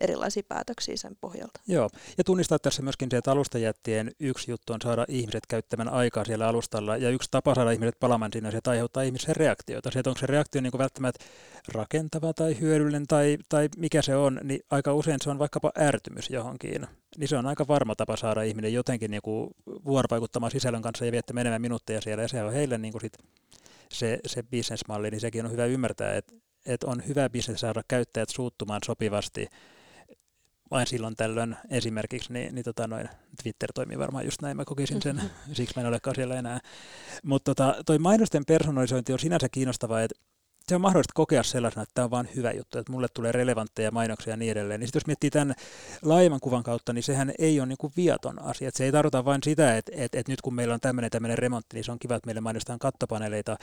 erilaisia 0.00 0.42
päätöksiä 0.48 0.96
sen 0.96 1.16
pohjalta. 1.20 1.60
Joo, 1.66 1.90
ja 2.18 2.24
tunnistaa 2.24 2.58
tässä 2.58 2.82
myöskin 2.82 3.08
se, 3.10 3.16
että 3.16 3.32
alustajättien 3.32 4.10
yksi 4.20 4.50
juttu 4.50 4.72
on 4.72 4.78
saada 4.82 5.04
ihmiset 5.08 5.46
käyttämään 5.46 5.88
aikaa 5.88 6.24
siellä 6.24 6.48
alustalla, 6.48 6.96
ja 6.96 7.10
yksi 7.10 7.28
tapa 7.30 7.54
saada 7.54 7.70
ihmiset 7.70 8.00
palaamaan 8.00 8.32
sinne, 8.32 8.50
se, 8.50 8.58
että 8.58 8.70
aiheuttaa 8.70 9.02
ihmisen 9.02 9.36
reaktioita. 9.36 9.90
Se, 9.90 9.98
että 9.98 10.10
onko 10.10 10.20
se 10.20 10.26
reaktio 10.26 10.60
niin 10.60 10.70
kuin 10.70 10.78
välttämättä 10.78 11.24
rakentava 11.68 12.32
tai 12.32 12.60
hyödyllinen 12.60 13.06
tai, 13.06 13.38
tai 13.48 13.68
mikä 13.76 14.02
se 14.02 14.16
on, 14.16 14.40
niin 14.42 14.60
aika 14.70 14.94
usein 14.94 15.18
se 15.22 15.30
on 15.30 15.38
vaikkapa 15.38 15.72
ärtymys 15.78 16.30
johonkin. 16.30 16.86
Niin 17.18 17.28
se 17.28 17.36
on 17.36 17.46
aika 17.46 17.68
varma 17.68 17.94
tapa 17.94 18.16
saada 18.16 18.42
ihminen 18.42 18.72
jotenkin 18.72 19.10
niin 19.10 19.22
kuin 19.22 19.50
vuorovaikuttamaan 19.84 20.50
sisällön 20.52 20.82
kanssa 20.82 21.04
ja 21.04 21.12
viettämään 21.12 21.46
enemmän 21.46 21.60
minuutteja 21.62 22.00
siellä, 22.00 22.22
ja 22.22 22.28
se 22.28 22.42
on 22.42 22.52
heille 22.52 22.78
niin 22.78 22.92
kuin 22.92 23.00
sit 23.00 23.18
se, 23.92 24.18
se 24.26 24.42
bisnesmalli, 24.42 25.10
niin 25.10 25.20
sekin 25.20 25.44
on 25.44 25.52
hyvä 25.52 25.64
ymmärtää, 25.64 26.16
että, 26.16 26.34
että 26.66 26.86
on 26.86 27.02
hyvä 27.08 27.30
bisnes 27.30 27.60
saada 27.60 27.82
käyttäjät 27.88 28.28
suuttumaan 28.28 28.80
sopivasti 28.84 29.46
vain 30.70 30.86
silloin 30.86 31.16
tällöin 31.16 31.56
esimerkiksi, 31.70 32.32
niin, 32.32 32.54
niin 32.54 32.64
tota 32.64 32.86
noin, 32.86 33.08
Twitter 33.42 33.72
toimii 33.74 33.98
varmaan 33.98 34.24
just 34.24 34.42
näin, 34.42 34.56
mä 34.56 34.64
kokisin 34.64 35.02
sen, 35.02 35.22
siksi 35.52 35.74
mä 35.76 35.80
en 35.80 35.88
olekaan 35.88 36.14
siellä 36.14 36.34
enää. 36.34 36.60
Mutta 37.22 37.54
tota, 37.54 37.74
toi 37.86 37.98
mainosten 37.98 38.44
personalisointi 38.46 39.12
on 39.12 39.18
sinänsä 39.18 39.48
kiinnostavaa, 39.48 40.02
että 40.02 40.18
se 40.68 40.74
on 40.74 40.80
mahdollista 40.80 41.12
kokea 41.14 41.42
sellaisena, 41.42 41.82
että 41.82 41.94
tämä 41.94 42.04
on 42.04 42.10
vain 42.10 42.28
hyvä 42.34 42.52
juttu, 42.52 42.78
että 42.78 42.92
mulle 42.92 43.06
tulee 43.14 43.32
relevantteja 43.32 43.90
mainoksia 43.90 44.32
ja 44.32 44.36
niin 44.36 44.52
edelleen. 44.52 44.80
Niin 44.80 44.90
jos 44.94 45.06
miettii 45.06 45.30
tämän 45.30 45.54
laajemman 46.02 46.40
kuvan 46.40 46.62
kautta, 46.62 46.92
niin 46.92 47.02
sehän 47.02 47.32
ei 47.38 47.60
ole 47.60 47.66
niin 47.66 47.78
kuin 47.78 47.92
viaton 47.96 48.42
asia. 48.42 48.68
Että 48.68 48.78
se 48.78 48.84
ei 48.84 48.92
tarkoita 48.92 49.24
vain 49.24 49.42
sitä, 49.42 49.76
että, 49.76 49.92
että, 49.94 50.18
että 50.18 50.32
nyt 50.32 50.40
kun 50.40 50.54
meillä 50.54 50.74
on 50.74 50.80
tämmöinen 50.80 51.10
tämmöinen 51.10 51.38
remontti, 51.38 51.76
niin 51.76 51.84
se 51.84 51.92
on 51.92 51.98
kiva, 51.98 52.14
että 52.14 52.26
meille 52.26 52.40
mainostetaan 52.40 52.78
kattopaneeleita, 52.78 53.56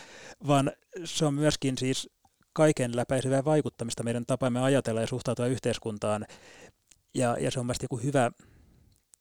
vaan 0.48 0.72
se 1.06 1.26
on 1.26 1.34
myöskin 1.34 1.78
siis 1.78 2.10
kaiken 2.54 2.96
läpäisevää 2.96 3.46
vaikuttamista 3.46 4.04
meidän 4.04 4.26
tapamme 4.26 4.62
ajatella 4.62 5.02
ja 5.02 5.08
suhtautua 5.08 5.48
yhteiskuntaan 5.48 6.26
ja, 7.14 7.38
ja 7.40 7.52
se 7.52 7.60
on 7.60 7.66
mielestäni 7.66 8.04
hyvä 8.04 8.32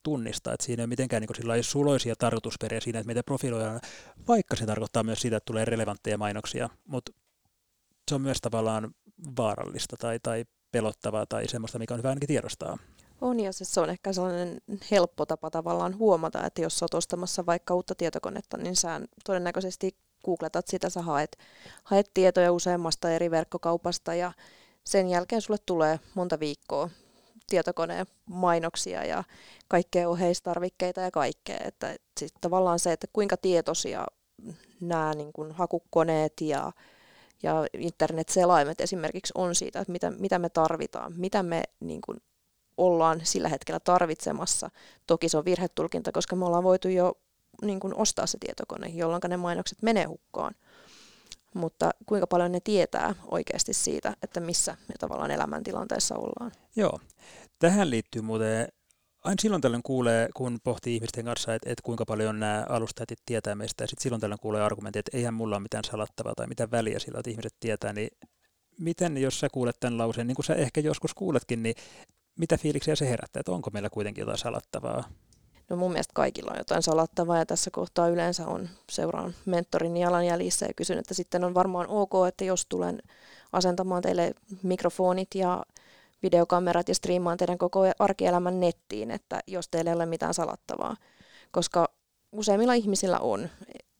tunnistaa, 0.02 0.54
että 0.54 0.66
siinä 0.66 0.80
ei 0.80 0.84
ole 0.84 0.88
mitenkään 0.88 1.22
niin 1.22 1.64
suloisia 1.64 2.14
tarkoitusperiä 2.16 2.80
siinä, 2.80 2.98
että 2.98 3.06
meitä 3.06 3.22
profiloidaan, 3.22 3.80
vaikka 4.28 4.56
se 4.56 4.66
tarkoittaa 4.66 5.02
myös 5.02 5.20
sitä, 5.20 5.36
että 5.36 5.46
tulee 5.46 5.64
relevantteja 5.64 6.18
mainoksia, 6.18 6.68
mutta 6.88 7.12
se 8.08 8.14
on 8.14 8.20
myös 8.20 8.40
tavallaan 8.40 8.94
vaarallista 9.36 9.96
tai, 9.96 10.18
tai 10.22 10.44
pelottavaa 10.72 11.26
tai 11.26 11.48
semmoista, 11.48 11.78
mikä 11.78 11.94
on 11.94 11.98
hyvä 11.98 12.08
ainakin 12.08 12.28
tiedostaa. 12.28 12.78
On 13.20 13.40
ja 13.40 13.52
se 13.52 13.80
on 13.80 13.90
ehkä 13.90 14.12
sellainen 14.12 14.60
helppo 14.90 15.26
tapa 15.26 15.50
tavallaan 15.50 15.98
huomata, 15.98 16.46
että 16.46 16.62
jos 16.62 16.82
olet 16.82 16.94
ostamassa 16.94 17.46
vaikka 17.46 17.74
uutta 17.74 17.94
tietokonetta, 17.94 18.56
niin 18.56 18.76
sä 18.76 19.00
todennäköisesti 19.24 19.96
googletat 20.24 20.68
sitä, 20.68 20.90
sä 20.90 21.02
haet, 21.02 21.38
haet 21.84 22.10
tietoja 22.14 22.52
useammasta 22.52 23.10
eri 23.10 23.30
verkkokaupasta 23.30 24.14
ja 24.14 24.32
sen 24.84 25.08
jälkeen 25.08 25.42
sulle 25.42 25.58
tulee 25.66 26.00
monta 26.14 26.40
viikkoa 26.40 26.90
tietokoneen 27.48 28.06
mainoksia 28.26 29.04
ja 29.04 29.24
kaikkea 29.68 30.08
oheistarvikkeita 30.08 31.00
ja 31.00 31.10
kaikkea. 31.10 31.58
Että 31.64 31.96
sit 32.20 32.34
tavallaan 32.40 32.78
se, 32.78 32.92
että 32.92 33.06
kuinka 33.12 33.36
tietoisia 33.36 34.06
nämä 34.80 35.14
niin 35.14 35.32
kuin 35.32 35.52
hakukoneet 35.52 36.40
ja, 36.40 36.72
ja 37.42 37.66
internet-selaimet 37.72 38.80
esimerkiksi 38.80 39.32
on 39.36 39.54
siitä, 39.54 39.80
että 39.80 39.92
mitä, 39.92 40.10
mitä 40.10 40.38
me 40.38 40.48
tarvitaan, 40.48 41.12
mitä 41.16 41.42
me 41.42 41.62
niin 41.80 42.00
kuin 42.00 42.18
ollaan 42.76 43.20
sillä 43.24 43.48
hetkellä 43.48 43.80
tarvitsemassa. 43.80 44.70
Toki 45.06 45.28
se 45.28 45.38
on 45.38 45.44
virhetulkinta, 45.44 46.12
koska 46.12 46.36
me 46.36 46.44
ollaan 46.44 46.64
voitu 46.64 46.88
jo 46.88 47.18
niin 47.62 47.80
kuin 47.80 47.94
ostaa 47.94 48.26
se 48.26 48.38
tietokone, 48.40 48.88
jolloin 48.88 49.20
ne 49.28 49.36
mainokset 49.36 49.82
menee 49.82 50.04
hukkaan. 50.04 50.54
Mutta 51.54 51.90
kuinka 52.06 52.26
paljon 52.26 52.52
ne 52.52 52.60
tietää 52.64 53.14
oikeasti 53.30 53.72
siitä, 53.72 54.16
että 54.22 54.40
missä 54.40 54.76
me 54.88 54.94
tavallaan 54.98 55.30
elämäntilanteessa 55.30 56.16
ollaan. 56.16 56.52
Joo. 56.76 57.00
Tähän 57.58 57.90
liittyy 57.90 58.22
muuten, 58.22 58.68
aina 59.24 59.36
silloin 59.42 59.62
tällöin 59.62 59.82
kuulee, 59.82 60.28
kun 60.34 60.58
pohtii 60.64 60.94
ihmisten 60.94 61.24
kanssa, 61.24 61.54
että, 61.54 61.70
että 61.70 61.82
kuinka 61.82 62.04
paljon 62.04 62.40
nämä 62.40 62.66
alustajat 62.68 63.08
tietää 63.26 63.54
meistä, 63.54 63.84
ja 63.84 63.88
sitten 63.88 64.02
silloin 64.02 64.20
tällöin 64.20 64.40
kuulee 64.40 64.62
argumentti, 64.62 64.98
että 64.98 65.16
eihän 65.16 65.34
mulla 65.34 65.56
ole 65.56 65.62
mitään 65.62 65.84
salattavaa 65.84 66.34
tai 66.34 66.46
mitään 66.46 66.70
väliä 66.70 66.98
sillä, 66.98 67.18
että 67.18 67.30
ihmiset 67.30 67.54
tietää, 67.60 67.92
niin 67.92 68.08
miten, 68.78 69.18
jos 69.18 69.40
sä 69.40 69.48
kuulet 69.52 69.76
tämän 69.80 69.98
lauseen, 69.98 70.26
niin 70.26 70.36
kuin 70.36 70.46
sä 70.46 70.54
ehkä 70.54 70.80
joskus 70.80 71.14
kuuletkin, 71.14 71.62
niin 71.62 71.74
mitä 72.38 72.56
fiiliksiä 72.56 72.96
se 72.96 73.08
herättää, 73.08 73.40
että 73.40 73.52
onko 73.52 73.70
meillä 73.72 73.90
kuitenkin 73.90 74.22
jotain 74.22 74.38
salattavaa? 74.38 75.04
No 75.72 75.78
mun 75.78 75.92
mielestä 75.92 76.12
kaikilla 76.14 76.50
on 76.50 76.58
jotain 76.58 76.82
salattavaa 76.82 77.38
ja 77.38 77.46
tässä 77.46 77.70
kohtaa 77.70 78.08
yleensä 78.08 78.46
on 78.46 78.68
seuraan 78.90 79.34
mentorin 79.44 79.96
jalanjäljissä 79.96 80.66
ja 80.66 80.74
kysyn, 80.74 80.98
että 80.98 81.14
sitten 81.14 81.44
on 81.44 81.54
varmaan 81.54 81.86
ok, 81.88 82.12
että 82.28 82.44
jos 82.44 82.66
tulen 82.68 83.02
asentamaan 83.52 84.02
teille 84.02 84.34
mikrofonit 84.62 85.28
ja 85.34 85.62
videokamerat 86.22 86.88
ja 86.88 86.94
striimaan 86.94 87.38
teidän 87.38 87.58
koko 87.58 87.80
arkielämän 87.98 88.60
nettiin, 88.60 89.10
että 89.10 89.40
jos 89.46 89.68
teillä 89.68 89.90
ei 89.90 89.94
ole 89.94 90.06
mitään 90.06 90.34
salattavaa. 90.34 90.96
Koska 91.50 91.88
useimmilla 92.32 92.74
ihmisillä 92.74 93.18
on. 93.18 93.48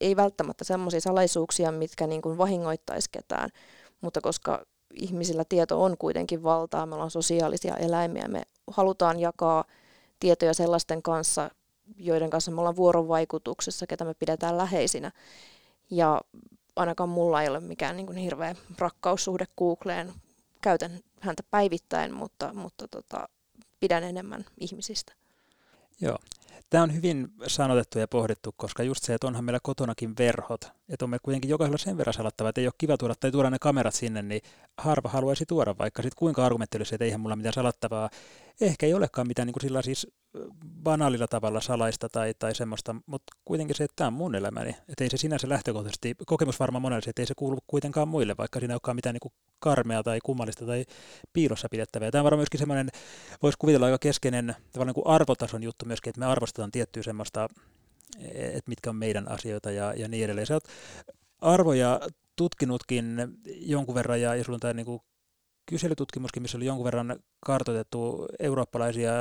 Ei 0.01 0.17
välttämättä 0.17 0.65
sellaisia 0.65 1.01
salaisuuksia, 1.01 1.73
mitkä 1.73 2.07
niin 2.07 2.23
kuin 2.23 2.39
vahingoittaisi 2.39 3.09
ketään, 3.13 3.51
mutta 4.01 4.21
koska 4.21 4.65
ihmisillä 4.95 5.45
tieto 5.49 5.83
on 5.83 5.99
kuitenkin 5.99 6.43
valtaa, 6.43 6.87
me 6.87 6.95
ollaan 6.95 7.11
sosiaalisia 7.11 7.77
eläimiä, 7.77 8.29
me 8.29 8.43
halutaan 8.71 9.21
jakaa 9.21 9.65
tietoja 10.21 10.55
sellaisten 10.55 11.03
kanssa, 11.03 11.51
joiden 11.97 12.31
kanssa 12.31 12.51
me 12.51 12.61
ollaan 12.61 12.77
vuorovaikutuksessa, 12.77 13.87
ketä 13.87 14.05
me 14.05 14.14
pidetään 14.14 14.59
läheisinä. 14.59 15.12
Ja 15.90 16.21
ainakaan 16.77 17.09
mulla 17.09 17.42
ei 17.42 17.49
ole 17.49 17.61
mikään 17.61 17.97
niin 17.97 18.07
kuin 18.07 18.18
hirveä 18.18 18.55
rakkaussuhde 18.79 19.47
Googleen. 19.59 20.12
Käytän 20.61 21.01
häntä 21.21 21.42
päivittäin, 21.51 22.14
mutta, 22.14 22.55
mutta 22.55 22.88
tota, 22.88 23.29
pidän 23.81 24.05
enemmän 24.05 24.45
ihmisistä. 24.61 25.12
Joo. 26.01 26.18
Tämä 26.73 26.85
on 26.85 26.95
hyvin 26.95 27.29
sanotettu 27.47 27.99
ja 27.99 28.09
pohdittu, 28.09 28.55
koska 28.57 28.83
just 28.83 29.05
se, 29.05 29.15
että 29.15 29.27
onhan 29.27 29.45
meillä 29.45 29.61
kotonakin 29.63 30.15
verhot, 30.19 30.65
että 30.89 31.05
on 31.05 31.11
me 31.11 31.19
kuitenkin 31.23 31.51
jokaisella 31.51 31.79
sen 31.79 31.99
verran 31.99 32.15
salattava, 32.15 32.49
että 32.49 32.61
ei 32.61 32.67
ole 32.67 32.73
kiva 32.79 32.97
tuoda 32.97 33.15
tai 33.21 33.31
tuoda 33.31 33.51
ne 33.51 33.59
kamerat 33.61 33.95
sinne, 33.95 34.23
niin 34.23 34.43
harva 34.79 35.09
haluaisi 35.09 35.47
tuoda, 35.47 35.75
vaikka 35.79 36.03
sitten 36.03 36.19
kuinka 36.19 36.47
argumentti 36.47 36.79
että 36.93 37.05
eihän 37.05 37.21
mulla 37.21 37.37
mitään 37.37 37.53
salattavaa. 37.53 38.11
Ehkä 38.61 38.87
ei 38.87 38.95
olekaan 38.95 39.27
mitään 39.27 39.47
niin 39.47 39.53
kuin 39.53 39.63
sillä 39.63 39.83
siis 39.83 40.07
banaalilla 40.83 41.27
tavalla 41.27 41.61
salaista 41.61 42.09
tai, 42.09 42.35
tai 42.39 42.55
semmoista, 42.55 42.97
mutta 43.07 43.33
kuitenkin 43.45 43.77
se, 43.77 43.85
että 43.85 43.97
tämä 43.97 44.09
on 44.09 44.15
mun 44.15 44.35
elämäni. 44.35 44.77
Että 44.89 45.05
ei 45.05 45.11
se 45.11 45.17
sinänsä 45.17 45.49
lähtökohtaisesti, 45.49 46.15
kokemus 46.27 46.61
varmaan 46.61 46.83
monelle, 46.83 47.03
että 47.07 47.23
ei 47.23 47.27
se 47.27 47.35
kuulu 47.37 47.59
kuitenkaan 47.67 48.09
muille, 48.09 48.35
vaikka 48.39 48.59
siinä 48.59 48.73
ei 48.73 48.77
olekaan 48.77 48.97
mitään 48.97 49.15
niin 49.15 49.21
kuin 49.21 49.33
karmea 49.62 50.03
tai 50.03 50.18
kummallista 50.25 50.66
tai 50.66 50.85
piilossa 51.33 51.68
pidettävää. 51.68 52.11
Tämä 52.11 52.20
on 52.20 52.25
varmaan 52.25 52.38
myöskin 52.38 52.59
semmoinen, 52.59 52.88
voisi 53.42 53.59
kuvitella 53.59 53.87
aika 53.87 53.98
keskeinen 53.98 54.57
niin 54.85 54.94
kuin 54.94 55.07
arvotason 55.07 55.62
juttu 55.62 55.85
myöskin, 55.85 56.11
että 56.11 56.20
me 56.20 56.27
arvostetaan 56.27 56.70
tiettyä 56.70 57.03
semmoista, 57.03 57.48
että 58.35 58.68
mitkä 58.68 58.90
on 58.90 58.96
meidän 58.96 59.29
asioita 59.29 59.70
ja, 59.70 59.94
ja 59.96 60.09
niin 60.09 60.25
edelleen. 60.25 60.46
Sä 60.46 60.55
oot 60.55 60.68
arvoja 61.40 62.01
tutkinutkin 62.37 63.16
jonkun 63.46 63.94
verran 63.94 64.20
ja, 64.20 64.35
ja 64.35 64.44
sulla 64.44 64.57
on 64.57 64.61
tämä 64.61 64.72
niin 64.72 64.87
kuin 64.87 65.01
kyselytutkimuskin, 65.66 66.42
missä 66.42 66.59
oli 66.59 66.66
jonkun 66.66 66.85
verran 66.85 67.16
kartoitettu 67.46 68.27
eurooppalaisia 68.38 69.12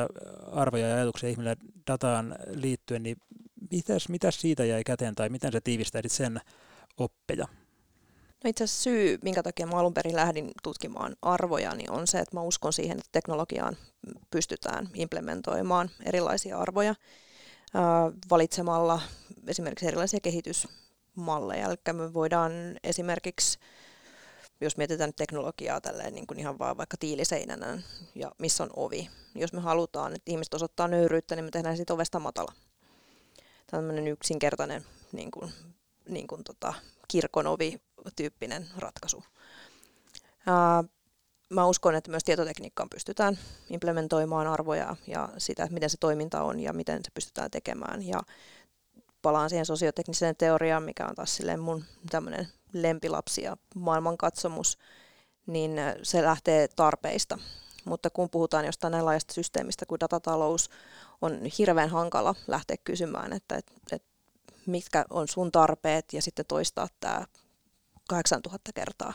arvoja 0.51 0.88
ja 0.88 0.95
ajatuksia 0.95 1.30
ihmille 1.30 1.58
dataan 1.88 2.36
liittyen, 2.56 3.04
niin 3.04 3.17
mitäs, 3.71 4.10
mitäs 4.10 4.41
siitä 4.41 4.65
jäi 4.65 4.84
käteen 4.84 5.15
tai 5.15 5.30
miten 5.30 5.51
sä 5.51 5.62
tiivistäisit 5.63 6.12
sen 6.12 6.41
oppeja? 6.97 7.47
No 8.43 8.49
itse 8.49 8.63
asiassa 8.63 8.84
syy, 8.84 9.19
minkä 9.21 9.43
takia 9.43 9.67
mä 9.67 9.75
alun 9.75 9.93
perin 9.93 10.15
lähdin 10.15 10.51
tutkimaan 10.63 11.15
arvoja, 11.21 11.75
niin 11.75 11.91
on 11.91 12.08
se, 12.08 12.19
että 12.19 12.36
mä 12.36 12.41
uskon 12.41 12.73
siihen, 12.73 12.97
että 12.97 13.10
teknologiaan 13.12 13.77
pystytään 14.32 14.89
implementoimaan 14.93 15.89
erilaisia 16.06 16.58
arvoja 16.58 16.95
valitsemalla 18.30 19.01
esimerkiksi 19.47 19.88
erilaisia 19.88 20.19
kehitysmalleja. 20.19 21.65
Eli 21.65 21.93
me 21.93 22.13
voidaan 22.13 22.51
esimerkiksi 22.84 23.60
jos 24.62 24.77
mietitään 24.77 25.13
teknologiaa 25.13 25.82
tälleen 25.82 26.15
niin 26.15 26.27
kuin 26.27 26.39
ihan 26.39 26.60
vaan 26.60 26.77
vaikka 26.77 26.97
tiiliseinänä 26.97 27.82
ja 28.15 28.32
missä 28.38 28.63
on 28.63 28.69
ovi. 28.75 29.10
Jos 29.36 29.54
me 29.54 29.60
halutaan, 29.60 30.15
että 30.15 30.32
ihmiset 30.32 30.54
osoittaa 30.54 30.88
nöyryyttä, 30.88 31.36
niin 31.36 31.45
me 31.45 31.51
tehdään 31.51 31.75
siitä 31.77 31.93
ovesta 31.93 32.19
matala. 32.19 32.54
Tällainen 33.67 34.08
yksinkertainen 34.08 34.86
niin 35.12 35.32
kuin, 35.32 35.51
niin 36.10 36.27
kuin 36.27 36.43
tota, 36.43 36.73
kirkon 37.08 37.47
ovi 37.47 37.82
tyyppinen 38.16 38.68
ratkaisu. 38.78 39.24
Ää, 40.48 40.84
mä 41.50 41.66
uskon, 41.66 41.96
että 41.96 42.12
myös 42.12 42.24
tietotekniikkaan 42.24 42.90
pystytään 42.90 43.40
implementoimaan 43.70 44.48
arvoja 44.48 44.96
ja 45.08 45.30
sitä, 45.38 45.68
miten 45.72 45.90
se 45.90 45.98
toiminta 45.98 46.44
on 46.44 46.60
ja 46.60 46.74
miten 46.74 47.00
se 47.06 47.12
pystytään 47.14 47.52
tekemään. 47.52 48.04
Ja 48.08 48.22
palaan 49.22 49.50
siihen 49.50 49.66
sosiotekniseen 49.66 50.36
teoriaan, 50.36 50.84
mikä 50.84 51.06
on 51.06 51.16
taas 51.16 51.36
silleen 51.36 51.60
mun 51.60 51.84
tämmöinen 52.10 52.48
lempilapsi 52.74 53.42
ja 53.44 53.58
maailmankatsomus, 53.76 54.78
niin 55.46 55.72
se 56.04 56.24
lähtee 56.24 56.68
tarpeista. 56.68 57.38
Mutta 57.86 58.10
kun 58.10 58.30
puhutaan 58.30 58.66
jostain 58.66 58.92
näin 58.92 59.06
laajasta 59.06 59.34
systeemistä 59.34 59.86
kuin 59.86 60.00
datatalous, 60.00 60.70
on 61.22 61.40
hirveän 61.58 61.90
hankala 61.90 62.36
lähteä 62.48 62.78
kysymään, 62.84 63.34
että, 63.34 63.56
että, 63.56 63.74
että 63.92 64.08
mitkä 64.66 65.06
on 65.10 65.28
sun 65.28 65.52
tarpeet 65.52 66.14
ja 66.14 66.22
sitten 66.22 66.46
toistaa 66.46 66.88
tämä 67.00 67.26
8000 68.12 68.71
kertaa. 68.76 69.13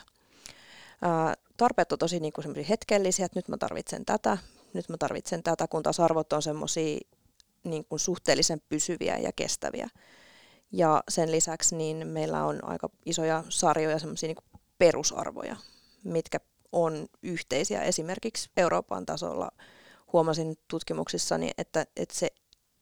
Ää, 1.02 1.34
tarpeet 1.56 1.92
on 1.92 1.98
tosi 1.98 2.20
niin 2.20 2.32
kuin 2.32 2.64
hetkellisiä, 2.64 3.26
että 3.26 3.38
nyt 3.38 3.48
mä 3.48 3.56
tarvitsen 3.56 4.04
tätä, 4.04 4.38
nyt 4.74 4.88
mä 4.88 4.96
tarvitsen 4.98 5.42
tätä, 5.42 5.68
kun 5.68 5.82
taas 5.82 6.00
arvot 6.00 6.32
on 6.32 6.42
semmoisia 6.42 6.98
niin 7.64 7.86
suhteellisen 7.96 8.60
pysyviä 8.68 9.18
ja 9.18 9.32
kestäviä. 9.32 9.88
Ja 10.72 11.02
sen 11.08 11.32
lisäksi 11.32 11.76
niin 11.76 12.06
meillä 12.06 12.44
on 12.44 12.64
aika 12.64 12.88
isoja 13.06 13.44
sarjoja 13.48 13.98
semmoisia 13.98 14.26
niin 14.26 14.60
perusarvoja, 14.78 15.56
mitkä 16.04 16.38
on 16.72 17.06
yhteisiä 17.22 17.82
esimerkiksi 17.82 18.50
Euroopan 18.56 19.06
tasolla. 19.06 19.50
Huomasin 20.12 20.56
tutkimuksissani, 20.68 21.50
että, 21.58 21.86
että 21.96 22.14
se 22.14 22.28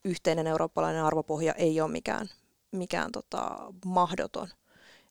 yhteinen 0.04 0.46
eurooppalainen 0.46 1.04
arvopohja 1.04 1.52
ei 1.52 1.80
ole 1.80 1.90
mikään, 1.90 2.28
mikään 2.72 3.12
tota, 3.12 3.72
mahdoton. 3.84 4.48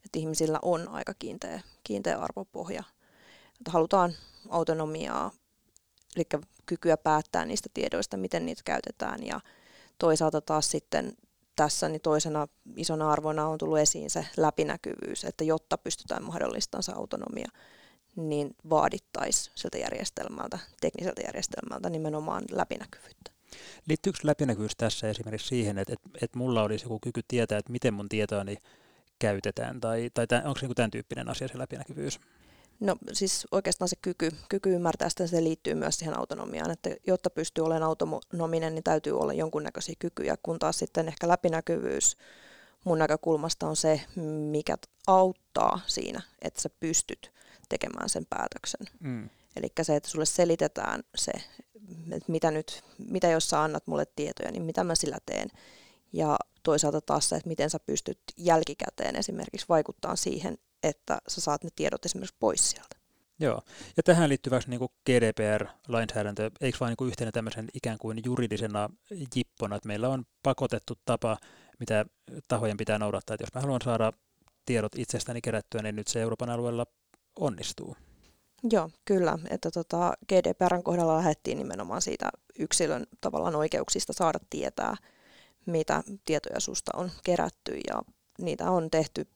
Että 0.05 0.19
ihmisillä 0.19 0.59
on 0.61 0.87
aika 0.87 1.13
kiinteä, 1.19 1.61
kiinteä 1.83 2.17
arvopohja. 2.17 2.83
Että 3.59 3.71
halutaan 3.71 4.13
autonomiaa, 4.49 5.31
eli 6.15 6.25
kykyä 6.65 6.97
päättää 6.97 7.45
niistä 7.45 7.69
tiedoista, 7.73 8.17
miten 8.17 8.45
niitä 8.45 8.61
käytetään 8.65 9.25
ja 9.25 9.39
toisaalta 9.97 10.41
taas 10.41 10.71
sitten 10.71 11.13
tässä 11.55 11.89
niin 11.89 12.01
toisena 12.01 12.47
isona 12.77 13.11
arvona 13.11 13.47
on 13.47 13.57
tullut 13.57 13.77
esiin 13.77 14.09
se 14.09 14.25
läpinäkyvyys, 14.37 15.23
että 15.23 15.43
jotta 15.43 15.77
pystytään 15.77 16.23
mahdollistamaan 16.23 16.83
se 16.83 16.91
autonomia, 16.91 17.47
niin 18.15 18.55
vaadittaisi 18.69 19.51
siltä 19.55 19.77
järjestelmältä, 19.77 20.59
tekniseltä 20.81 21.21
järjestelmältä 21.25 21.89
nimenomaan 21.89 22.43
läpinäkyvyyttä. 22.51 23.31
Liittyykö 23.87 24.19
läpinäkyvyys 24.23 24.75
tässä 24.75 25.09
esimerkiksi 25.09 25.47
siihen, 25.47 25.77
että, 25.77 25.93
että, 25.93 26.09
että 26.21 26.37
mulla 26.37 26.63
olisi 26.63 26.85
joku 26.85 26.99
kyky 26.99 27.21
tietää, 27.27 27.57
että 27.57 27.71
miten 27.71 27.93
mun 27.93 28.09
tietoani 28.09 28.57
käytetään, 29.23 29.81
tai, 29.81 30.09
tai 30.13 30.27
tämän, 30.27 30.45
onko 30.45 30.59
se 30.59 30.65
niin 30.67 30.75
tämän 30.75 30.91
tyyppinen 30.91 31.29
asia 31.29 31.47
se 31.47 31.57
läpinäkyvyys? 31.57 32.19
No 32.79 32.95
siis 33.13 33.47
oikeastaan 33.51 33.89
se 33.89 33.95
kyky, 34.01 34.31
kyky 34.49 34.73
ymmärtää 34.73 35.09
sitä, 35.09 35.27
se 35.27 35.43
liittyy 35.43 35.73
myös 35.75 35.99
siihen 35.99 36.17
autonomiaan, 36.17 36.71
että 36.71 36.89
jotta 37.07 37.29
pystyy 37.29 37.65
olemaan 37.65 37.83
autonominen, 37.83 38.75
niin 38.75 38.83
täytyy 38.83 39.19
olla 39.19 39.33
jonkunnäköisiä 39.33 39.95
kykyjä, 39.99 40.35
kun 40.43 40.59
taas 40.59 40.79
sitten 40.79 41.07
ehkä 41.07 41.27
läpinäkyvyys 41.27 42.17
mun 42.83 42.99
näkökulmasta 42.99 43.67
on 43.67 43.75
se, 43.75 44.01
mikä 44.51 44.77
auttaa 45.07 45.79
siinä, 45.87 46.21
että 46.41 46.61
sä 46.61 46.69
pystyt 46.79 47.31
tekemään 47.69 48.09
sen 48.09 48.25
päätöksen. 48.29 48.87
Mm. 48.99 49.29
Eli 49.55 49.67
se, 49.81 49.95
että 49.95 50.09
sulle 50.09 50.25
selitetään 50.25 51.03
se, 51.15 51.31
että 52.11 52.31
mitä 52.31 52.51
nyt, 52.51 52.83
mitä 52.97 53.27
jos 53.27 53.49
sä 53.49 53.63
annat 53.63 53.87
mulle 53.87 54.05
tietoja, 54.15 54.51
niin 54.51 54.63
mitä 54.63 54.83
mä 54.83 54.95
sillä 54.95 55.17
teen. 55.25 55.49
Ja 56.13 56.37
toisaalta 56.63 57.01
taas 57.01 57.29
se, 57.29 57.35
että 57.35 57.47
miten 57.47 57.69
sä 57.69 57.79
pystyt 57.85 58.19
jälkikäteen 58.37 59.15
esimerkiksi 59.15 59.65
vaikuttaa 59.69 60.15
siihen, 60.15 60.57
että 60.83 61.17
sä 61.27 61.41
saat 61.41 61.63
ne 61.63 61.69
tiedot 61.75 62.05
esimerkiksi 62.05 62.35
pois 62.39 62.69
sieltä. 62.69 62.95
Joo, 63.39 63.61
ja 63.97 64.03
tähän 64.03 64.29
liittyväksi 64.29 64.69
niin 64.69 64.89
GDPR-lainsäädäntö, 65.05 66.51
eikö 66.61 66.77
vain 66.79 66.95
niin 66.99 67.07
yhtenä 67.07 67.31
tämmöisen 67.31 67.69
ikään 67.73 67.97
kuin 67.97 68.21
juridisena 68.25 68.89
jippona, 69.35 69.75
että 69.75 69.87
meillä 69.87 70.09
on 70.09 70.23
pakotettu 70.43 70.93
tapa, 71.05 71.37
mitä 71.79 72.05
tahojen 72.47 72.77
pitää 72.77 72.99
noudattaa, 72.99 73.33
että 73.33 73.43
jos 73.43 73.53
mä 73.53 73.61
haluan 73.61 73.81
saada 73.83 74.13
tiedot 74.65 74.91
itsestäni 74.97 75.41
kerättyä, 75.41 75.81
niin 75.81 75.95
nyt 75.95 76.07
se 76.07 76.21
Euroopan 76.21 76.49
alueella 76.49 76.85
onnistuu. 77.39 77.95
Joo, 78.71 78.89
kyllä. 79.05 79.39
Että 79.49 79.71
tota, 79.71 80.13
GDPRn 80.29 80.83
kohdalla 80.83 81.17
lähdettiin 81.17 81.57
nimenomaan 81.57 82.01
siitä 82.01 82.29
yksilön 82.59 83.05
tavallaan 83.21 83.55
oikeuksista 83.55 84.13
saada 84.13 84.39
tietää, 84.49 84.95
mitä 85.65 86.03
tietoja 86.25 86.59
susta 86.59 86.91
on 86.97 87.11
kerätty 87.23 87.79
ja 87.87 88.01
niitä 88.39 88.71
on 88.71 88.91
tehty 88.91 89.27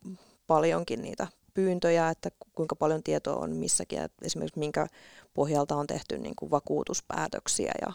paljonkin 0.48 1.02
niitä 1.02 1.28
pyyntöjä, 1.54 2.10
että 2.10 2.30
kuinka 2.56 2.76
paljon 2.76 3.04
tietoa 3.04 3.36
on 3.36 3.56
missäkin, 3.56 4.02
että 4.02 4.26
esimerkiksi 4.26 4.60
minkä 4.60 4.88
pohjalta 5.34 5.76
on 5.76 5.88
tehty 5.88 6.18
niin 6.18 6.36
kuin 6.36 6.52
vakuutuspäätöksiä 6.52 7.72
ja 7.82 7.94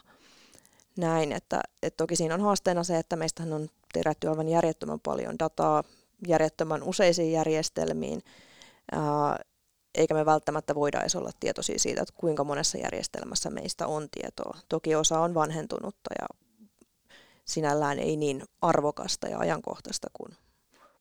näin. 0.99 1.33
Että, 1.33 1.61
että 1.83 1.97
toki 1.97 2.17
siinä 2.17 2.35
on 2.35 2.41
haasteena 2.41 2.85
se, 2.85 2.99
että 2.99 3.17
meistähän 3.17 3.53
on 3.53 3.69
kerätty 3.95 4.29
aivan 4.29 4.49
järjettömän 4.49 5.01
paljon 5.01 5.39
dataa 5.39 5.85
järjettömän 6.29 6.83
useisiin 6.83 7.33
järjestelmiin, 7.33 8.23
ää, 8.93 9.39
eikä 9.95 10.15
me 10.15 10.27
välttämättä 10.27 10.75
voida 10.75 11.01
edes 11.01 11.17
olla 11.17 11.31
tietoisia 11.41 11.79
siitä, 11.79 12.03
että 12.03 12.15
kuinka 12.17 12.45
monessa 12.45 12.79
järjestelmässä 12.79 13.51
meistä 13.51 13.87
on 13.87 14.09
tietoa. 14.11 14.59
Toki 14.69 14.95
osa 14.95 15.21
on 15.21 15.35
vanhentunutta 15.35 16.11
ja 16.21 16.27
sinällään 17.45 17.99
ei 17.99 18.17
niin 18.17 18.43
arvokasta 18.61 19.29
ja 19.29 19.39
ajankohtaista 19.39 20.09
kuin 20.13 20.37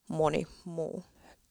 moni 0.08 0.46
muu. 0.64 1.04